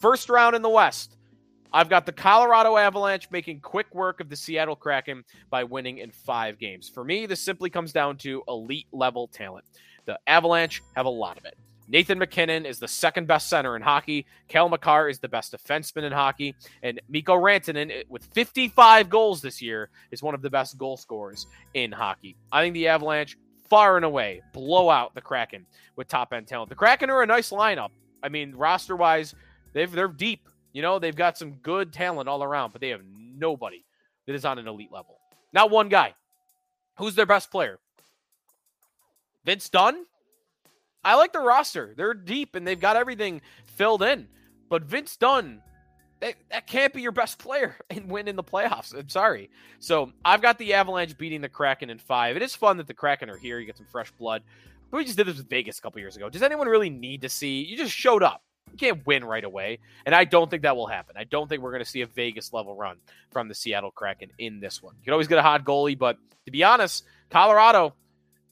First 0.00 0.28
round 0.28 0.54
in 0.54 0.60
the 0.60 0.68
West. 0.68 1.16
I've 1.72 1.88
got 1.88 2.04
the 2.04 2.12
Colorado 2.12 2.76
Avalanche 2.76 3.30
making 3.30 3.60
quick 3.60 3.92
work 3.94 4.20
of 4.20 4.28
the 4.28 4.36
Seattle 4.36 4.76
Kraken 4.76 5.24
by 5.48 5.64
winning 5.64 5.96
in 5.96 6.10
five 6.10 6.58
games. 6.58 6.90
For 6.90 7.04
me, 7.04 7.24
this 7.24 7.40
simply 7.40 7.70
comes 7.70 7.90
down 7.90 8.18
to 8.18 8.42
elite 8.48 8.86
level 8.92 9.28
talent. 9.28 9.64
The 10.04 10.18
Avalanche 10.26 10.82
have 10.94 11.06
a 11.06 11.10
lot 11.10 11.38
of 11.38 11.46
it. 11.46 11.56
Nathan 11.88 12.18
MacKinnon 12.18 12.64
is 12.64 12.78
the 12.78 12.88
second 12.88 13.26
best 13.26 13.48
center 13.48 13.76
in 13.76 13.82
hockey. 13.82 14.26
Cale 14.48 14.68
Makar 14.68 15.08
is 15.08 15.18
the 15.18 15.28
best 15.28 15.52
defenseman 15.52 16.04
in 16.04 16.12
hockey. 16.12 16.54
And 16.82 17.00
Mikko 17.08 17.34
Rantanen, 17.34 17.90
eh, 17.90 18.02
with 18.08 18.24
55 18.32 19.10
goals 19.10 19.42
this 19.42 19.60
year, 19.60 19.90
is 20.10 20.22
one 20.22 20.34
of 20.34 20.42
the 20.42 20.50
best 20.50 20.78
goal 20.78 20.96
scorers 20.96 21.46
in 21.74 21.92
hockey. 21.92 22.36
I 22.50 22.62
think 22.62 22.74
the 22.74 22.88
Avalanche, 22.88 23.36
far 23.68 23.96
and 23.96 24.04
away, 24.04 24.42
blow 24.52 24.88
out 24.88 25.14
the 25.14 25.20
Kraken 25.20 25.66
with 25.96 26.08
top 26.08 26.32
end 26.32 26.46
talent. 26.46 26.70
The 26.70 26.74
Kraken 26.74 27.10
are 27.10 27.22
a 27.22 27.26
nice 27.26 27.50
lineup. 27.50 27.90
I 28.22 28.28
mean, 28.28 28.54
roster 28.54 28.96
wise, 28.96 29.34
they're 29.74 30.08
deep. 30.08 30.48
You 30.72 30.82
know, 30.82 30.98
they've 30.98 31.14
got 31.14 31.36
some 31.36 31.52
good 31.54 31.92
talent 31.92 32.28
all 32.28 32.42
around, 32.42 32.72
but 32.72 32.80
they 32.80 32.88
have 32.88 33.02
nobody 33.04 33.84
that 34.26 34.34
is 34.34 34.44
on 34.44 34.58
an 34.58 34.66
elite 34.66 34.90
level. 34.90 35.18
Not 35.52 35.70
one 35.70 35.88
guy. 35.88 36.14
Who's 36.98 37.14
their 37.14 37.26
best 37.26 37.50
player? 37.50 37.78
Vince 39.44 39.68
Dunn, 39.68 40.06
I 41.04 41.16
like 41.16 41.32
the 41.32 41.40
roster. 41.40 41.92
They're 41.96 42.14
deep 42.14 42.54
and 42.54 42.66
they've 42.66 42.80
got 42.80 42.96
everything 42.96 43.42
filled 43.64 44.02
in. 44.02 44.28
But 44.68 44.84
Vince 44.84 45.16
Dunn, 45.16 45.60
that, 46.20 46.34
that 46.50 46.66
can't 46.66 46.92
be 46.92 47.02
your 47.02 47.12
best 47.12 47.38
player 47.38 47.76
and 47.90 48.10
win 48.10 48.28
in 48.28 48.36
the 48.36 48.44
playoffs. 48.44 48.94
I'm 48.98 49.08
sorry. 49.08 49.50
So 49.78 50.12
I've 50.24 50.42
got 50.42 50.58
the 50.58 50.74
Avalanche 50.74 51.16
beating 51.18 51.40
the 51.40 51.48
Kraken 51.48 51.90
in 51.90 51.98
five. 51.98 52.36
It 52.36 52.42
is 52.42 52.54
fun 52.54 52.78
that 52.78 52.86
the 52.86 52.94
Kraken 52.94 53.28
are 53.30 53.36
here. 53.36 53.58
You 53.58 53.66
get 53.66 53.76
some 53.76 53.86
fresh 53.86 54.10
blood. 54.12 54.42
But 54.90 54.98
we 54.98 55.04
just 55.04 55.16
did 55.16 55.26
this 55.26 55.36
with 55.36 55.48
Vegas 55.48 55.78
a 55.78 55.82
couple 55.82 56.00
years 56.00 56.16
ago. 56.16 56.30
Does 56.30 56.42
anyone 56.42 56.68
really 56.68 56.90
need 56.90 57.22
to 57.22 57.28
see? 57.28 57.62
You 57.62 57.76
just 57.76 57.92
showed 57.92 58.22
up. 58.22 58.42
You 58.70 58.78
can't 58.78 59.06
win 59.06 59.24
right 59.24 59.44
away. 59.44 59.78
And 60.06 60.14
I 60.14 60.24
don't 60.24 60.50
think 60.50 60.62
that 60.62 60.76
will 60.76 60.86
happen. 60.86 61.16
I 61.18 61.24
don't 61.24 61.48
think 61.48 61.62
we're 61.62 61.70
going 61.70 61.84
to 61.84 61.88
see 61.88 62.00
a 62.00 62.06
Vegas 62.06 62.52
level 62.52 62.74
run 62.74 62.96
from 63.30 63.48
the 63.48 63.54
Seattle 63.54 63.90
Kraken 63.90 64.30
in 64.38 64.60
this 64.60 64.82
one. 64.82 64.94
You 64.98 65.04
can 65.04 65.12
always 65.12 65.28
get 65.28 65.38
a 65.38 65.42
hot 65.42 65.64
goalie, 65.64 65.98
but 65.98 66.16
to 66.46 66.50
be 66.50 66.64
honest, 66.64 67.04
Colorado, 67.30 67.94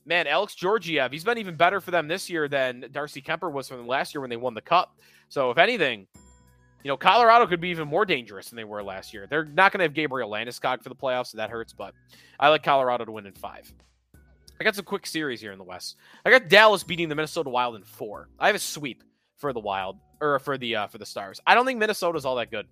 man, 0.04 0.26
Alex 0.26 0.54
Georgiev, 0.54 1.12
he's 1.12 1.24
been 1.24 1.38
even 1.38 1.56
better 1.56 1.80
for 1.80 1.90
them 1.90 2.08
this 2.08 2.28
year 2.28 2.48
than 2.48 2.86
Darcy 2.92 3.22
Kuemper 3.22 3.50
was 3.50 3.68
from 3.68 3.86
last 3.86 4.14
year 4.14 4.20
when 4.20 4.30
they 4.30 4.36
won 4.36 4.54
the 4.54 4.60
cup. 4.60 4.96
So 5.28 5.50
if 5.50 5.58
anything, 5.58 6.06
you 6.84 6.88
know, 6.88 6.96
Colorado 6.96 7.46
could 7.46 7.60
be 7.60 7.68
even 7.68 7.88
more 7.88 8.04
dangerous 8.04 8.48
than 8.48 8.56
they 8.56 8.64
were 8.64 8.82
last 8.82 9.14
year. 9.14 9.26
They're 9.28 9.44
not 9.44 9.72
going 9.72 9.78
to 9.78 9.84
have 9.84 9.94
Gabriel 9.94 10.30
Landeskog 10.30 10.82
for 10.82 10.88
the 10.88 10.96
playoffs, 10.96 11.28
so 11.28 11.38
that 11.38 11.50
hurts, 11.50 11.72
but 11.72 11.94
I 12.40 12.48
like 12.48 12.62
Colorado 12.62 13.04
to 13.04 13.12
win 13.12 13.26
in 13.26 13.32
five. 13.32 13.72
I 14.60 14.64
got 14.64 14.74
some 14.74 14.84
quick 14.84 15.06
series 15.06 15.40
here 15.40 15.52
in 15.52 15.58
the 15.58 15.64
West. 15.64 15.96
I 16.24 16.30
got 16.30 16.48
Dallas 16.48 16.84
beating 16.84 17.08
the 17.08 17.14
Minnesota 17.14 17.50
Wild 17.50 17.76
in 17.76 17.82
four. 17.82 18.28
I 18.38 18.46
have 18.46 18.56
a 18.56 18.60
sweep 18.60 19.02
for 19.36 19.52
the 19.52 19.60
Wild 19.60 19.96
or 20.20 20.38
for 20.38 20.56
the 20.56 20.76
uh, 20.76 20.86
for 20.86 20.98
the 20.98 21.06
Stars. 21.06 21.40
I 21.46 21.54
don't 21.54 21.66
think 21.66 21.78
Minnesota's 21.78 22.24
all 22.24 22.36
that 22.36 22.50
good. 22.50 22.66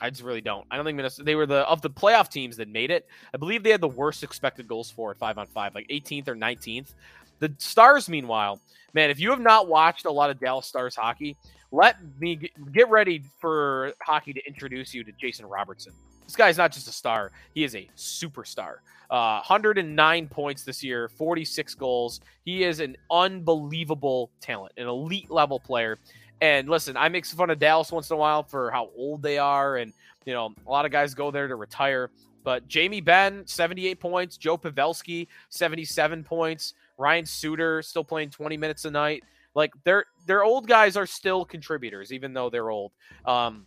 I 0.00 0.10
just 0.10 0.22
really 0.22 0.40
don't. 0.40 0.66
I 0.70 0.76
don't 0.76 0.84
think 0.84 0.96
Minnesota. 0.96 1.24
They 1.24 1.34
were 1.34 1.46
the 1.46 1.66
of 1.68 1.80
the 1.82 1.90
playoff 1.90 2.28
teams 2.28 2.56
that 2.56 2.68
made 2.68 2.90
it. 2.90 3.06
I 3.32 3.36
believe 3.36 3.62
they 3.62 3.70
had 3.70 3.80
the 3.80 3.88
worst 3.88 4.22
expected 4.22 4.66
goals 4.66 4.90
for 4.90 5.10
at 5.10 5.18
five 5.18 5.38
on 5.38 5.46
five, 5.46 5.74
like 5.74 5.88
18th 5.88 6.28
or 6.28 6.34
19th. 6.34 6.94
The 7.38 7.52
Stars, 7.58 8.08
meanwhile, 8.08 8.60
man, 8.92 9.10
if 9.10 9.18
you 9.20 9.30
have 9.30 9.40
not 9.40 9.68
watched 9.68 10.06
a 10.06 10.10
lot 10.10 10.30
of 10.30 10.40
Dallas 10.40 10.66
Stars 10.66 10.96
hockey, 10.96 11.36
let 11.72 11.96
me 12.18 12.50
get 12.72 12.88
ready 12.88 13.22
for 13.40 13.92
hockey 14.02 14.32
to 14.32 14.40
introduce 14.46 14.94
you 14.94 15.04
to 15.04 15.12
Jason 15.12 15.46
Robertson. 15.46 15.92
This 16.24 16.36
guy's 16.36 16.56
not 16.56 16.72
just 16.72 16.88
a 16.88 16.92
star; 16.92 17.32
he 17.54 17.64
is 17.64 17.74
a 17.74 17.88
superstar. 17.96 18.76
Uh, 19.10 19.42
109 19.46 20.28
points 20.28 20.64
this 20.64 20.82
year, 20.82 21.08
46 21.08 21.74
goals. 21.74 22.20
He 22.44 22.64
is 22.64 22.80
an 22.80 22.96
unbelievable 23.10 24.30
talent, 24.40 24.72
an 24.76 24.86
elite 24.86 25.30
level 25.30 25.60
player. 25.60 25.98
And 26.40 26.68
listen, 26.68 26.96
I 26.96 27.08
make 27.08 27.24
fun 27.26 27.50
of 27.50 27.58
Dallas 27.58 27.90
once 27.92 28.10
in 28.10 28.14
a 28.14 28.18
while 28.18 28.42
for 28.42 28.70
how 28.70 28.90
old 28.96 29.22
they 29.22 29.38
are, 29.38 29.76
and 29.76 29.92
you 30.24 30.32
know 30.32 30.54
a 30.66 30.70
lot 30.70 30.84
of 30.84 30.92
guys 30.92 31.14
go 31.14 31.30
there 31.30 31.48
to 31.48 31.56
retire. 31.56 32.10
But 32.42 32.68
Jamie 32.68 33.00
Benn, 33.00 33.46
78 33.46 33.98
points. 33.98 34.36
Joe 34.36 34.58
Pavelski, 34.58 35.28
77 35.48 36.22
points. 36.24 36.74
Ryan 36.98 37.24
Suter 37.24 37.82
still 37.82 38.04
playing 38.04 38.30
20 38.30 38.56
minutes 38.56 38.84
a 38.84 38.90
night. 38.90 39.24
Like 39.54 39.72
their 39.84 40.04
their 40.26 40.44
old 40.44 40.68
guys 40.68 40.96
are 40.96 41.06
still 41.06 41.44
contributors, 41.44 42.12
even 42.12 42.34
though 42.34 42.50
they're 42.50 42.70
old. 42.70 42.92
Um, 43.24 43.66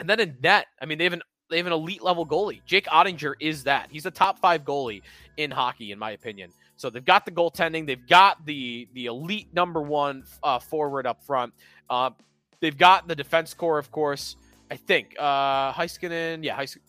and 0.00 0.08
then 0.08 0.20
in 0.20 0.36
net, 0.42 0.66
I 0.80 0.86
mean, 0.86 0.98
they 0.98 1.04
have 1.04 1.12
an 1.12 1.22
they 1.50 1.56
have 1.56 1.66
an 1.66 1.72
elite 1.72 2.02
level 2.02 2.26
goalie. 2.26 2.60
Jake 2.66 2.86
Oettinger 2.86 3.34
is 3.40 3.64
that. 3.64 3.88
He's 3.90 4.06
a 4.06 4.10
top 4.10 4.38
five 4.38 4.64
goalie 4.64 5.02
in 5.36 5.50
hockey, 5.50 5.92
in 5.92 5.98
my 5.98 6.12
opinion. 6.12 6.50
So 6.78 6.90
they've 6.90 7.04
got 7.04 7.26
the 7.26 7.32
goaltending, 7.32 7.86
they've 7.86 8.06
got 8.06 8.46
the 8.46 8.88
the 8.94 9.06
elite 9.06 9.48
number 9.52 9.82
one 9.82 10.24
uh, 10.42 10.60
forward 10.60 11.06
up 11.06 11.22
front. 11.24 11.52
Uh, 11.90 12.10
they've 12.60 12.78
got 12.78 13.08
the 13.08 13.16
defense 13.16 13.52
core, 13.52 13.78
of 13.78 13.90
course. 13.90 14.36
I 14.70 14.76
think 14.76 15.16
uh, 15.18 15.72
Heiskanen, 15.72 16.44
yeah, 16.44 16.56
Heiskanen, 16.56 16.82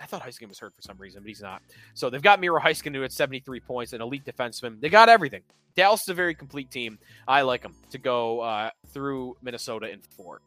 I 0.00 0.06
thought 0.06 0.22
Heiskanen 0.22 0.48
was 0.48 0.60
hurt 0.60 0.74
for 0.76 0.82
some 0.82 0.96
reason, 0.96 1.22
but 1.22 1.28
he's 1.28 1.42
not. 1.42 1.60
So 1.94 2.08
they've 2.08 2.22
got 2.22 2.40
Miro 2.40 2.60
Heiskanen 2.60 3.02
had 3.02 3.12
73 3.12 3.60
points, 3.60 3.92
an 3.92 4.00
elite 4.00 4.24
defenseman. 4.24 4.80
They 4.80 4.88
got 4.88 5.08
everything. 5.08 5.42
Dallas 5.74 6.02
is 6.02 6.08
a 6.08 6.14
very 6.14 6.34
complete 6.34 6.70
team. 6.70 6.98
I 7.26 7.42
like 7.42 7.62
them 7.62 7.74
to 7.90 7.98
go 7.98 8.40
uh, 8.40 8.70
through 8.92 9.36
Minnesota 9.42 9.90
in 9.90 10.00
four. 10.00 10.40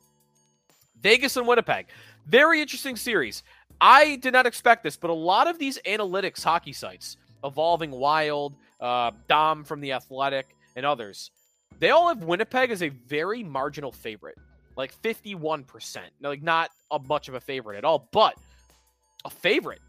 Vegas 1.01 1.35
and 1.35 1.47
Winnipeg. 1.47 1.87
Very 2.27 2.61
interesting 2.61 2.95
series. 2.95 3.43
I 3.81 4.15
did 4.17 4.33
not 4.33 4.45
expect 4.45 4.83
this, 4.83 4.95
but 4.95 5.09
a 5.09 5.13
lot 5.13 5.47
of 5.47 5.59
these 5.59 5.79
analytics 5.85 6.43
hockey 6.43 6.73
sites, 6.73 7.17
Evolving 7.45 7.91
Wild, 7.91 8.55
uh, 8.79 9.11
Dom 9.27 9.63
from 9.63 9.79
The 9.79 9.93
Athletic, 9.93 10.47
and 10.75 10.85
others, 10.85 11.31
they 11.79 11.91
all 11.91 12.07
have 12.09 12.23
Winnipeg 12.23 12.71
as 12.71 12.81
a 12.81 12.89
very 12.89 13.43
marginal 13.43 13.91
favorite, 13.91 14.37
like 14.75 14.93
51%. 15.01 15.99
Like, 16.21 16.41
not 16.41 16.71
a 16.91 16.99
much 16.99 17.27
of 17.27 17.35
a 17.35 17.39
favorite 17.39 17.77
at 17.77 17.85
all, 17.85 18.09
but 18.11 18.35
a 19.23 19.29
favorite. 19.29 19.81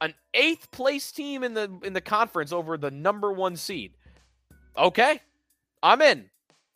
An 0.00 0.14
eighth 0.34 0.70
place 0.72 1.12
team 1.12 1.44
in 1.44 1.54
the 1.54 1.70
in 1.84 1.92
the 1.92 2.00
conference 2.00 2.52
over 2.52 2.76
the 2.76 2.90
number 2.90 3.30
one 3.30 3.56
seed. 3.56 3.92
Okay, 4.76 5.20
I'm 5.80 6.02
in. 6.02 6.28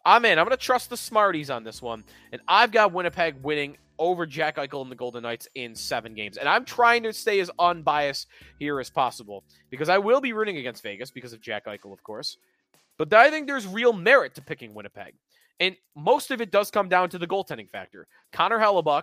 I'm 0.05 0.25
in. 0.25 0.39
I'm 0.39 0.45
going 0.45 0.57
to 0.57 0.63
trust 0.63 0.91
the 0.91 0.97
Smarties 0.97 1.51
on 1.51 1.65
this 1.65 1.83
one. 1.83 2.05
And 2.31 2.41
I've 2.47 2.71
got 2.71 2.93
Winnipeg 2.93 3.43
winning 3.43 3.77
over 3.99 4.27
Jack 4.27 4.57
Eichel 4.57 4.83
and 4.83 4.91
the 4.91 4.97
Golden 4.97 5.23
Knights 5.23 5.49
in 5.55 5.75
seven 5.75 6.15
games. 6.15 6.37
And 6.37 6.49
I'm 6.49 6.65
trying 6.65 7.03
to 7.05 7.13
stay 7.13 7.41
as 7.41 7.51
unbiased 7.59 8.29
here 8.59 8.81
as 8.81 8.91
possible 8.91 9.45
because 9.71 9.89
I 9.89 9.99
will 9.99 10.21
be 10.21 10.33
rooting 10.33 10.59
against 10.59 10.83
Vegas 10.83 11.11
because 11.11 11.33
of 11.33 11.41
Jack 11.41 11.67
Eichel, 11.67 11.93
of 11.93 12.03
course. 12.03 12.39
But 12.99 13.13
I 13.13 13.31
think 13.31 13.47
there's 13.47 13.67
real 13.67 13.93
merit 13.93 14.35
to 14.37 14.43
picking 14.43 14.75
Winnipeg. 14.75 15.15
And 15.61 15.77
most 15.95 16.31
of 16.31 16.41
it 16.41 16.51
does 16.51 16.71
come 16.71 16.89
down 16.89 17.09
to 17.11 17.19
the 17.19 17.27
goaltending 17.27 17.71
factor. 17.71 18.07
Connor 18.33 18.59
Hellebuyck, 18.59 19.03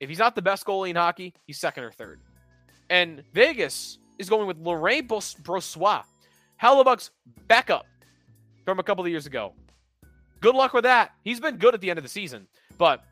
if 0.00 0.08
he's 0.08 0.18
not 0.18 0.34
the 0.34 0.42
best 0.42 0.64
goalie 0.64 0.90
in 0.90 0.96
hockey, 0.96 1.34
he's 1.46 1.58
second 1.58 1.84
or 1.84 1.92
third. 1.92 2.20
And 2.90 3.22
Vegas 3.32 3.98
is 4.18 4.28
going 4.28 4.46
with 4.46 4.58
Laurent 4.58 5.08
Brossoit, 5.08 6.04
Hellebuyck's 6.62 7.10
backup 7.48 7.86
from 8.64 8.78
a 8.78 8.82
couple 8.82 9.04
of 9.04 9.10
years 9.10 9.26
ago. 9.26 9.52
Good 10.40 10.54
luck 10.54 10.74
with 10.74 10.84
that. 10.84 11.12
He's 11.22 11.40
been 11.40 11.56
good 11.56 11.74
at 11.74 11.80
the 11.80 11.90
end 11.90 11.98
of 11.98 12.02
the 12.02 12.08
season, 12.08 12.46
but 12.76 13.04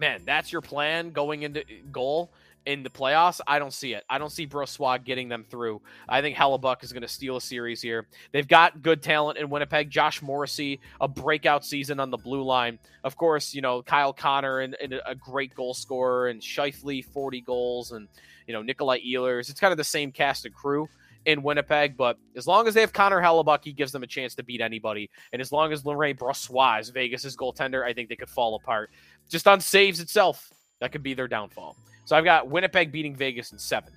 man, 0.00 0.22
that's 0.24 0.50
your 0.50 0.62
plan 0.62 1.10
going 1.10 1.42
into 1.42 1.62
goal 1.92 2.32
in 2.66 2.82
the 2.82 2.90
playoffs. 2.90 3.40
I 3.46 3.58
don't 3.58 3.72
see 3.72 3.92
it. 3.92 4.04
I 4.08 4.18
don't 4.18 4.30
see 4.30 4.46
Brossoit 4.46 5.04
getting 5.04 5.28
them 5.28 5.44
through. 5.48 5.80
I 6.08 6.20
think 6.20 6.36
Hellebuyck 6.36 6.82
is 6.82 6.92
going 6.92 7.02
to 7.02 7.08
steal 7.08 7.36
a 7.36 7.40
series 7.40 7.80
here. 7.80 8.06
They've 8.32 8.46
got 8.46 8.82
good 8.82 9.02
talent 9.02 9.38
in 9.38 9.48
Winnipeg. 9.50 9.90
Josh 9.90 10.20
Morrissey, 10.22 10.80
a 11.00 11.08
breakout 11.08 11.64
season 11.64 12.00
on 12.00 12.10
the 12.10 12.18
blue 12.18 12.42
line. 12.42 12.78
Of 13.04 13.16
course, 13.16 13.54
you 13.54 13.60
know 13.60 13.82
Kyle 13.82 14.12
Connor 14.12 14.60
and, 14.60 14.74
and 14.80 15.00
a 15.06 15.14
great 15.14 15.54
goal 15.54 15.74
scorer, 15.74 16.28
and 16.28 16.40
Scheifele, 16.40 17.04
40 17.04 17.40
goals, 17.42 17.92
and 17.92 18.08
you 18.46 18.54
know 18.54 18.62
Nikolai 18.62 19.00
Ehlers. 19.00 19.50
It's 19.50 19.60
kind 19.60 19.72
of 19.72 19.78
the 19.78 19.84
same 19.84 20.12
cast 20.12 20.46
and 20.46 20.54
crew 20.54 20.88
in 21.26 21.42
Winnipeg. 21.42 21.96
But 21.96 22.18
as 22.36 22.46
long 22.46 22.66
as 22.66 22.74
they 22.74 22.80
have 22.80 22.92
Connor 22.92 23.20
Hellebuyck, 23.20 23.64
he 23.64 23.72
gives 23.72 23.92
them 23.92 24.02
a 24.02 24.06
chance 24.06 24.34
to 24.36 24.42
beat 24.42 24.60
anybody. 24.60 25.10
And 25.32 25.40
as 25.40 25.52
long 25.52 25.72
as 25.72 25.84
Laurent 25.84 26.18
Brossoit 26.18 26.80
is 26.80 26.90
Vegas' 26.90 27.36
goaltender, 27.36 27.84
I 27.84 27.92
think 27.92 28.08
they 28.08 28.16
could 28.16 28.30
fall 28.30 28.54
apart. 28.56 28.90
Just 29.28 29.46
on 29.46 29.60
saves 29.60 30.00
itself, 30.00 30.50
that 30.80 30.92
could 30.92 31.02
be 31.02 31.14
their 31.14 31.28
downfall. 31.28 31.76
So 32.04 32.16
I've 32.16 32.24
got 32.24 32.48
Winnipeg 32.48 32.90
beating 32.90 33.14
Vegas 33.14 33.52
in 33.52 33.58
seven. 33.58 33.92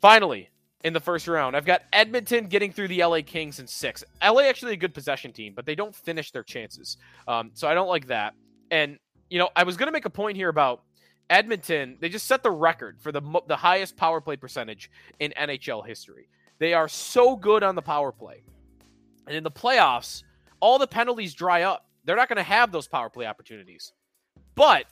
Finally, 0.00 0.50
in 0.84 0.92
the 0.92 1.00
first 1.00 1.26
round, 1.26 1.56
I've 1.56 1.64
got 1.64 1.82
Edmonton 1.92 2.46
getting 2.46 2.72
through 2.72 2.88
the 2.88 3.02
LA 3.04 3.20
Kings 3.24 3.58
in 3.58 3.66
six. 3.66 4.04
LA 4.22 4.42
actually 4.42 4.72
a 4.72 4.76
good 4.76 4.94
possession 4.94 5.32
team, 5.32 5.52
but 5.54 5.66
they 5.66 5.74
don't 5.74 5.94
finish 5.94 6.30
their 6.30 6.42
chances. 6.42 6.96
Um, 7.26 7.50
so 7.54 7.68
I 7.68 7.74
don't 7.74 7.88
like 7.88 8.06
that. 8.08 8.34
And 8.70 8.98
you 9.30 9.38
know, 9.38 9.48
I 9.56 9.64
was 9.64 9.76
going 9.76 9.88
to 9.88 9.92
make 9.92 10.04
a 10.04 10.10
point 10.10 10.36
here 10.36 10.48
about 10.48 10.82
Edmonton, 11.28 11.96
they 12.00 12.08
just 12.08 12.26
set 12.26 12.42
the 12.42 12.50
record 12.50 13.00
for 13.00 13.10
the 13.10 13.22
the 13.48 13.56
highest 13.56 13.96
power 13.96 14.20
play 14.20 14.36
percentage 14.36 14.90
in 15.18 15.32
NHL 15.38 15.86
history. 15.86 16.28
They 16.58 16.72
are 16.72 16.88
so 16.88 17.36
good 17.36 17.62
on 17.62 17.74
the 17.74 17.82
power 17.82 18.12
play. 18.12 18.42
And 19.26 19.36
in 19.36 19.42
the 19.42 19.50
playoffs, 19.50 20.22
all 20.60 20.78
the 20.78 20.86
penalties 20.86 21.34
dry 21.34 21.62
up. 21.62 21.86
They're 22.04 22.16
not 22.16 22.28
going 22.28 22.36
to 22.36 22.42
have 22.42 22.70
those 22.70 22.86
power 22.86 23.10
play 23.10 23.26
opportunities. 23.26 23.92
But 24.54 24.86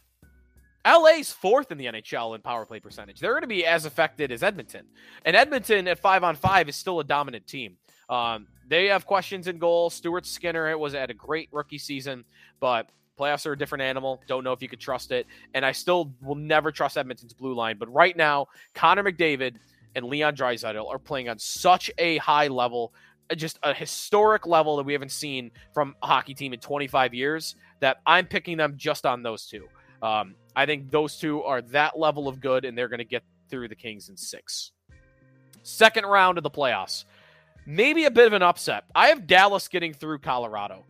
LA's 0.87 1.33
fourth 1.33 1.71
in 1.73 1.79
the 1.79 1.87
NHL 1.87 2.35
in 2.35 2.43
power 2.43 2.67
play 2.67 2.81
percentage. 2.81 3.21
They're 3.21 3.33
going 3.33 3.43
to 3.43 3.49
be 3.49 3.65
as 3.65 3.87
affected 3.87 4.31
as 4.31 4.43
Edmonton. 4.43 4.87
And 5.25 5.37
Edmonton 5.37 5.89
at 5.89 5.99
five 5.99 6.25
on 6.25 6.37
five 6.37 6.69
is 6.69 6.77
still 6.77 7.01
a 7.01 7.05
dominant 7.05 7.47
team. 7.47 7.77
Um, 8.11 8.49
they 8.69 8.87
have 8.87 9.07
questions 9.07 9.47
in 9.47 9.59
goal. 9.59 9.89
Stuart 9.89 10.27
Skinner 10.27 10.71
it 10.71 10.79
was 10.79 10.95
at 10.95 11.11
a 11.11 11.15
great 11.15 11.49
rookie 11.53 11.79
season, 11.79 12.25
but 12.61 12.91
Playoffs 13.19 13.47
are 13.47 13.53
a 13.53 13.59
different 13.59 13.83
animal. 13.83 14.23
Don't 14.27 14.45
know 14.45 14.53
if 14.53 14.63
you 14.63 14.69
could 14.69 14.81
trust 14.81 15.13
it. 15.13 15.27
And 15.55 15.65
I 15.65 15.73
still 15.73 16.13
will 16.23 16.35
never 16.35 16.73
trust 16.73 16.97
Edmonton's 16.97 17.33
blue 17.33 17.55
line. 17.55 17.77
But 17.79 17.93
right 17.93 18.17
now, 18.17 18.49
Connor 18.75 19.05
McDavid 19.05 19.57
and 19.95 20.07
Leon 20.07 20.37
Draisaitl 20.37 20.89
are 20.89 20.99
playing 20.99 21.29
on 21.29 21.39
such 21.39 21.91
a 21.99 22.17
high 22.19 22.49
level, 22.49 22.93
just 23.37 23.59
a 23.63 23.73
historic 23.73 24.47
level 24.47 24.77
that 24.77 24.85
we 24.85 24.93
haven't 24.93 25.13
seen 25.13 25.51
from 25.73 25.95
a 26.03 26.07
hockey 26.07 26.35
team 26.35 26.53
in 26.53 26.61
25 26.61 27.15
years, 27.15 27.55
that 27.81 27.99
I'm 28.07 28.27
picking 28.27 28.57
them 28.57 28.75
just 28.77 29.07
on 29.07 29.23
those 29.23 29.47
two. 29.47 29.69
Um, 30.03 30.35
I 30.57 30.67
think 30.67 30.91
those 30.91 31.17
two 31.17 31.43
are 31.43 31.63
that 31.63 31.99
level 31.99 32.29
of 32.29 32.41
good, 32.41 32.65
and 32.65 32.77
they're 32.77 32.89
going 32.89 32.99
to 32.99 33.05
get 33.05 33.23
through 33.49 33.69
the 33.69 33.77
Kings 33.77 34.09
in 34.09 34.17
six. 34.17 34.73
Second 35.63 36.05
round 36.05 36.39
of 36.39 36.45
the 36.45 36.51
playoffs. 36.51 37.05
Maybe 37.67 38.05
a 38.05 38.11
bit 38.11 38.27
of 38.27 38.35
an 38.35 38.43
upset. 38.43 38.85
I 38.95 39.09
have 39.09 39.27
Dallas 39.27 39.69
getting 39.69 39.95
through 39.95 40.19
Colorado. 40.19 40.85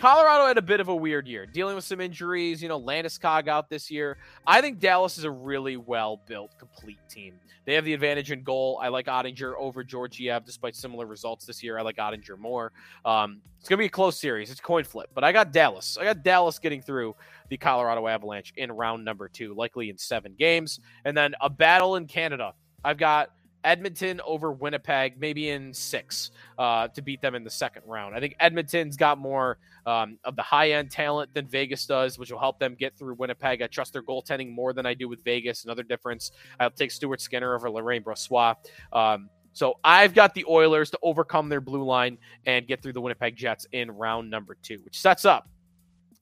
Colorado 0.00 0.46
had 0.46 0.56
a 0.56 0.62
bit 0.62 0.80
of 0.80 0.88
a 0.88 0.96
weird 0.96 1.28
year, 1.28 1.44
dealing 1.44 1.74
with 1.74 1.84
some 1.84 2.00
injuries. 2.00 2.62
You 2.62 2.70
know, 2.70 2.80
Landeskog 2.80 3.48
out 3.48 3.68
this 3.68 3.90
year. 3.90 4.16
I 4.46 4.62
think 4.62 4.78
Dallas 4.78 5.18
is 5.18 5.24
a 5.24 5.30
really 5.30 5.76
well 5.76 6.22
built, 6.26 6.58
complete 6.58 6.98
team. 7.10 7.34
They 7.66 7.74
have 7.74 7.84
the 7.84 7.92
advantage 7.92 8.30
in 8.30 8.42
goal. 8.42 8.80
I 8.82 8.88
like 8.88 9.06
Oettinger 9.06 9.52
over 9.58 9.84
Georgiev, 9.84 10.46
despite 10.46 10.74
similar 10.74 11.04
results 11.04 11.44
this 11.44 11.62
year. 11.62 11.78
I 11.78 11.82
like 11.82 11.98
Oettinger 11.98 12.38
more. 12.38 12.72
Um, 13.04 13.42
it's 13.58 13.68
going 13.68 13.76
to 13.76 13.82
be 13.82 13.86
a 13.86 13.90
close 13.90 14.18
series. 14.18 14.50
It's 14.50 14.58
coin 14.58 14.84
flip, 14.84 15.10
but 15.12 15.22
I 15.22 15.32
got 15.32 15.52
Dallas. 15.52 15.98
I 16.00 16.04
got 16.04 16.22
Dallas 16.22 16.58
getting 16.58 16.80
through 16.80 17.14
the 17.50 17.58
Colorado 17.58 18.06
Avalanche 18.08 18.54
in 18.56 18.72
round 18.72 19.04
number 19.04 19.28
two, 19.28 19.52
likely 19.52 19.90
in 19.90 19.98
seven 19.98 20.34
games. 20.38 20.80
And 21.04 21.14
then 21.14 21.34
a 21.42 21.50
battle 21.50 21.96
in 21.96 22.06
Canada. 22.06 22.54
I've 22.82 22.96
got 22.96 23.32
Edmonton 23.64 24.20
over 24.24 24.52
Winnipeg, 24.52 25.18
maybe 25.18 25.50
in 25.50 25.72
six, 25.74 26.30
uh, 26.58 26.88
to 26.88 27.02
beat 27.02 27.20
them 27.20 27.34
in 27.34 27.44
the 27.44 27.50
second 27.50 27.82
round. 27.86 28.14
I 28.14 28.20
think 28.20 28.36
Edmonton's 28.40 28.96
got 28.96 29.18
more 29.18 29.58
um, 29.86 30.18
of 30.24 30.36
the 30.36 30.42
high 30.42 30.72
end 30.72 30.90
talent 30.90 31.32
than 31.34 31.46
Vegas 31.46 31.86
does, 31.86 32.18
which 32.18 32.30
will 32.30 32.38
help 32.38 32.58
them 32.58 32.74
get 32.74 32.96
through 32.96 33.14
Winnipeg. 33.14 33.62
I 33.62 33.66
trust 33.66 33.92
their 33.92 34.02
goaltending 34.02 34.52
more 34.52 34.72
than 34.72 34.86
I 34.86 34.94
do 34.94 35.08
with 35.08 35.22
Vegas. 35.24 35.64
Another 35.64 35.82
difference. 35.82 36.32
I'll 36.58 36.70
take 36.70 36.90
Stuart 36.90 37.20
Skinner 37.20 37.54
over 37.54 37.70
Laurent 37.70 38.04
Brossoit. 38.04 38.56
Um, 38.92 39.28
so 39.52 39.74
I've 39.82 40.14
got 40.14 40.34
the 40.34 40.44
Oilers 40.48 40.90
to 40.90 40.98
overcome 41.02 41.48
their 41.48 41.60
blue 41.60 41.82
line 41.82 42.18
and 42.46 42.66
get 42.66 42.82
through 42.82 42.92
the 42.92 43.00
Winnipeg 43.00 43.36
Jets 43.36 43.66
in 43.72 43.90
round 43.90 44.30
number 44.30 44.56
two, 44.62 44.78
which 44.84 44.98
sets 45.00 45.24
up 45.24 45.48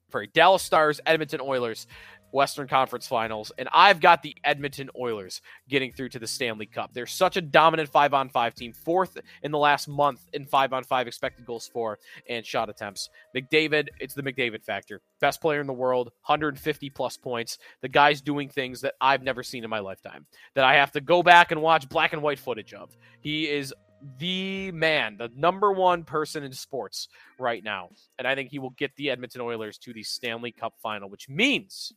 for 0.09 0.25
Dallas 0.25 0.63
Stars, 0.63 0.99
Edmonton 1.05 1.39
Oilers 1.41 1.87
Western 2.31 2.67
Conference 2.67 3.07
Finals, 3.07 3.51
and 3.57 3.69
I've 3.73 3.99
got 3.99 4.21
the 4.21 4.35
Edmonton 4.43 4.89
Oilers 4.97 5.41
getting 5.67 5.91
through 5.91 6.09
to 6.09 6.19
the 6.19 6.27
Stanley 6.27 6.65
Cup. 6.65 6.93
They're 6.93 7.05
such 7.05 7.37
a 7.37 7.41
dominant 7.41 7.89
five 7.89 8.13
on 8.13 8.29
five 8.29 8.55
team, 8.55 8.73
fourth 8.73 9.17
in 9.43 9.51
the 9.51 9.57
last 9.57 9.87
month 9.87 10.21
in 10.33 10.45
five 10.45 10.73
on 10.73 10.83
five 10.83 11.07
expected 11.07 11.45
goals 11.45 11.69
for 11.71 11.99
and 12.29 12.45
shot 12.45 12.69
attempts. 12.69 13.09
McDavid, 13.35 13.89
it's 13.99 14.13
the 14.13 14.23
McDavid 14.23 14.63
factor. 14.63 15.01
Best 15.19 15.41
player 15.41 15.61
in 15.61 15.67
the 15.67 15.73
world, 15.73 16.07
150 16.25 16.89
plus 16.89 17.17
points. 17.17 17.57
The 17.81 17.89
guy's 17.89 18.21
doing 18.21 18.49
things 18.49 18.81
that 18.81 18.95
I've 19.01 19.23
never 19.23 19.43
seen 19.43 19.63
in 19.63 19.69
my 19.69 19.79
lifetime, 19.79 20.25
that 20.55 20.65
I 20.65 20.75
have 20.75 20.91
to 20.93 21.01
go 21.01 21.23
back 21.23 21.51
and 21.51 21.61
watch 21.61 21.89
black 21.89 22.13
and 22.13 22.21
white 22.21 22.39
footage 22.39 22.73
of. 22.73 22.95
He 23.21 23.49
is 23.49 23.73
the 24.17 24.71
man, 24.71 25.17
the 25.17 25.29
number 25.35 25.71
one 25.71 26.03
person 26.03 26.43
in 26.43 26.53
sports 26.53 27.09
right 27.37 27.63
now. 27.63 27.89
And 28.17 28.27
I 28.27 28.35
think 28.35 28.49
he 28.49 28.59
will 28.59 28.71
get 28.71 28.95
the 28.95 29.09
Edmonton 29.09 29.41
Oilers 29.41 29.77
to 29.79 29.93
the 29.93 30.03
Stanley 30.03 30.51
Cup 30.51 30.73
final, 30.81 31.09
which 31.09 31.27
means 31.29 31.93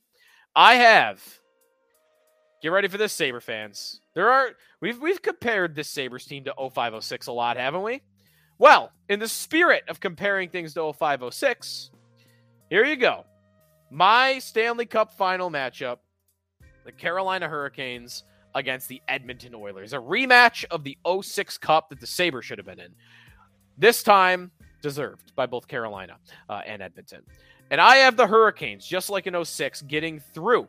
I 0.54 0.74
have. 0.74 1.22
Get 2.62 2.68
ready 2.68 2.88
for 2.88 2.98
this, 2.98 3.12
Saber 3.12 3.40
fans. 3.40 4.00
There 4.14 4.30
are 4.30 4.50
we've 4.80 5.00
we've 5.00 5.20
compared 5.20 5.74
this 5.74 5.88
Sabres 5.88 6.26
team 6.26 6.44
to 6.44 6.54
0506 6.54 7.26
a 7.26 7.32
lot, 7.32 7.56
haven't 7.56 7.82
we? 7.82 8.02
Well, 8.58 8.92
in 9.08 9.18
the 9.18 9.28
spirit 9.28 9.82
of 9.88 9.98
comparing 9.98 10.48
things 10.48 10.74
to 10.74 10.92
0506, 10.92 11.90
here 12.70 12.84
you 12.84 12.96
go. 12.96 13.24
My 13.90 14.38
Stanley 14.38 14.86
Cup 14.86 15.12
final 15.12 15.50
matchup, 15.50 15.98
the 16.84 16.92
Carolina 16.92 17.48
Hurricanes 17.48 18.22
against 18.54 18.88
the 18.88 19.02
Edmonton 19.08 19.54
Oilers. 19.54 19.92
A 19.92 19.98
rematch 19.98 20.64
of 20.70 20.84
the 20.84 20.96
06 21.22 21.58
Cup 21.58 21.88
that 21.90 22.00
the 22.00 22.06
Sabres 22.06 22.44
should 22.44 22.58
have 22.58 22.66
been 22.66 22.78
in. 22.80 22.94
This 23.78 24.02
time 24.02 24.50
deserved 24.82 25.34
by 25.34 25.46
both 25.46 25.66
Carolina 25.66 26.18
uh, 26.48 26.60
and 26.66 26.82
Edmonton. 26.82 27.22
And 27.72 27.80
I 27.80 27.96
have 27.96 28.18
the 28.18 28.26
Hurricanes, 28.26 28.86
just 28.86 29.08
like 29.08 29.26
in 29.26 29.44
06, 29.44 29.80
getting 29.82 30.20
through 30.20 30.68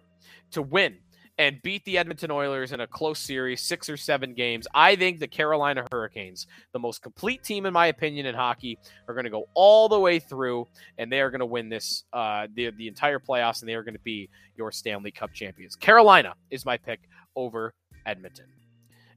to 0.51 0.61
win 0.61 0.95
and 1.37 1.61
beat 1.61 1.83
the 1.83 1.97
Edmonton 1.97 2.31
Oilers 2.31 2.71
in 2.71 2.79
a 2.79 2.87
close 2.87 3.19
series, 3.19 3.59
six 3.59 3.89
or 3.89 3.97
seven 3.97 4.33
games. 4.33 4.67
I 4.73 4.95
think 4.95 5.19
the 5.19 5.27
Carolina 5.27 5.85
Hurricanes, 5.91 6.47
the 6.71 6.79
most 6.79 7.01
complete 7.01 7.43
team 7.43 7.65
in 7.65 7.73
my 7.73 7.87
opinion 7.87 8.25
in 8.25 8.35
hockey, 8.35 8.79
are 9.09 9.13
going 9.13 9.25
to 9.25 9.29
go 9.29 9.49
all 9.53 9.89
the 9.89 9.99
way 9.99 10.17
through, 10.17 10.65
and 10.97 11.11
they 11.11 11.19
are 11.19 11.29
going 11.29 11.39
to 11.39 11.45
win 11.45 11.67
this 11.67 12.05
uh, 12.13 12.47
the 12.53 12.71
the 12.77 12.87
entire 12.87 13.19
playoffs, 13.19 13.59
and 13.59 13.67
they 13.67 13.75
are 13.75 13.83
going 13.83 13.95
to 13.95 14.03
be 14.03 14.29
your 14.55 14.71
Stanley 14.71 15.11
Cup 15.11 15.33
champions. 15.33 15.75
Carolina 15.75 16.35
is 16.51 16.65
my 16.65 16.77
pick 16.77 17.01
over 17.35 17.73
Edmonton. 18.05 18.45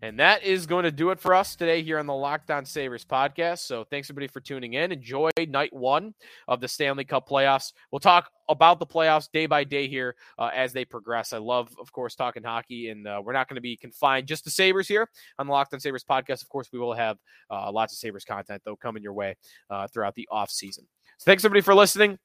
And 0.02 0.20
that 0.20 0.42
is 0.42 0.66
going 0.66 0.84
to 0.84 0.92
do 0.92 1.10
it 1.10 1.18
for 1.18 1.34
us 1.34 1.56
today 1.56 1.82
here 1.82 1.98
on 1.98 2.06
the 2.06 2.14
Locked 2.14 2.50
On 2.50 2.64
Sabres 2.64 3.04
podcast. 3.04 3.60
So 3.60 3.84
thanks 3.84 4.10
everybody 4.10 4.28
for 4.28 4.40
tuning 4.40 4.74
in. 4.74 4.92
Enjoy 4.92 5.30
night 5.48 5.72
one 5.72 6.14
of 6.48 6.60
the 6.60 6.68
Stanley 6.68 7.04
Cup 7.04 7.28
playoffs. 7.28 7.72
We'll 7.90 8.00
talk 8.00 8.30
about 8.48 8.78
the 8.78 8.86
playoffs 8.86 9.30
day 9.32 9.46
by 9.46 9.64
day 9.64 9.88
here 9.88 10.14
uh, 10.38 10.50
as 10.54 10.72
they 10.72 10.84
progress. 10.84 11.32
I 11.32 11.38
love, 11.38 11.74
of 11.80 11.90
course, 11.92 12.14
talking 12.14 12.42
hockey, 12.42 12.90
and 12.90 13.06
uh, 13.06 13.22
we're 13.24 13.32
not 13.32 13.48
going 13.48 13.56
to 13.56 13.62
be 13.62 13.76
confined 13.76 14.26
just 14.26 14.44
to 14.44 14.50
Sabres 14.50 14.86
here 14.86 15.08
on 15.38 15.46
the 15.46 15.52
Locked 15.52 15.72
On 15.74 15.80
Sabres 15.80 16.04
podcast. 16.04 16.42
Of 16.42 16.48
course, 16.48 16.68
we 16.72 16.78
will 16.78 16.94
have 16.94 17.16
uh, 17.50 17.72
lots 17.72 17.92
of 17.92 17.98
Sabres 17.98 18.24
content, 18.24 18.62
though, 18.64 18.76
coming 18.76 19.02
your 19.02 19.14
way 19.14 19.36
uh, 19.70 19.86
throughout 19.88 20.14
the 20.14 20.28
off 20.30 20.50
season. 20.50 20.86
So 21.18 21.24
thanks 21.24 21.44
everybody 21.44 21.62
for 21.62 21.74
listening. 21.74 22.18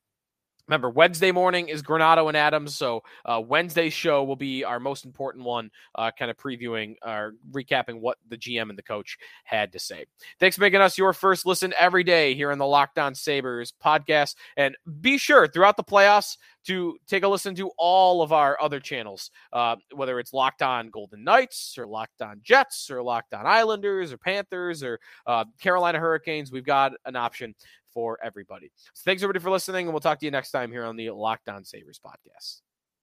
Remember, 0.67 0.89
Wednesday 0.89 1.31
morning 1.31 1.69
is 1.69 1.81
Granato 1.81 2.27
and 2.27 2.37
Adams. 2.37 2.75
So 2.75 3.03
uh, 3.25 3.41
Wednesday's 3.45 3.93
show 3.93 4.23
will 4.23 4.35
be 4.35 4.63
our 4.63 4.79
most 4.79 5.05
important 5.05 5.45
one, 5.45 5.69
uh, 5.95 6.11
kind 6.17 6.31
of 6.31 6.37
previewing 6.37 6.95
or 7.05 7.33
recapping 7.51 7.99
what 7.99 8.17
the 8.29 8.37
GM 8.37 8.69
and 8.69 8.77
the 8.77 8.83
coach 8.83 9.17
had 9.43 9.71
to 9.73 9.79
say. 9.79 10.05
Thanks 10.39 10.55
for 10.55 10.61
making 10.61 10.81
us 10.81 10.97
your 10.97 11.13
first 11.13 11.45
listen 11.45 11.73
every 11.77 12.03
day 12.03 12.33
here 12.33 12.51
on 12.51 12.57
the 12.57 12.65
Locked 12.65 12.99
On 12.99 13.13
Sabres 13.15 13.73
podcast. 13.83 14.35
And 14.57 14.75
be 15.01 15.17
sure 15.17 15.47
throughout 15.47 15.77
the 15.77 15.83
playoffs 15.83 16.37
to 16.63 16.97
take 17.07 17.23
a 17.23 17.27
listen 17.27 17.55
to 17.55 17.71
all 17.77 18.21
of 18.21 18.31
our 18.31 18.61
other 18.61 18.79
channels, 18.79 19.31
uh, 19.51 19.75
whether 19.95 20.19
it's 20.19 20.33
Locked 20.33 20.61
On 20.61 20.89
Golden 20.89 21.23
Knights 21.23 21.75
or 21.77 21.87
Locked 21.87 22.21
On 22.21 22.39
Jets 22.43 22.91
or 22.91 23.01
Locked 23.01 23.33
On 23.33 23.45
Islanders 23.45 24.13
or 24.13 24.17
Panthers 24.17 24.83
or 24.83 24.99
uh, 25.25 25.45
Carolina 25.59 25.99
Hurricanes. 25.99 26.51
We've 26.51 26.65
got 26.65 26.93
an 27.05 27.15
option 27.15 27.55
for 27.93 28.17
everybody. 28.23 28.71
So 28.93 29.01
thanks 29.05 29.23
everybody 29.23 29.43
for 29.43 29.51
listening, 29.51 29.87
and 29.87 29.93
we'll 29.93 30.01
talk 30.01 30.19
to 30.19 30.25
you 30.25 30.31
next 30.31 30.51
time 30.51 30.71
here 30.71 30.85
on 30.85 30.95
the 30.95 31.09
Locked 31.11 31.49
On 31.49 31.63
Sabres 31.63 31.99
podcast. 32.03 32.61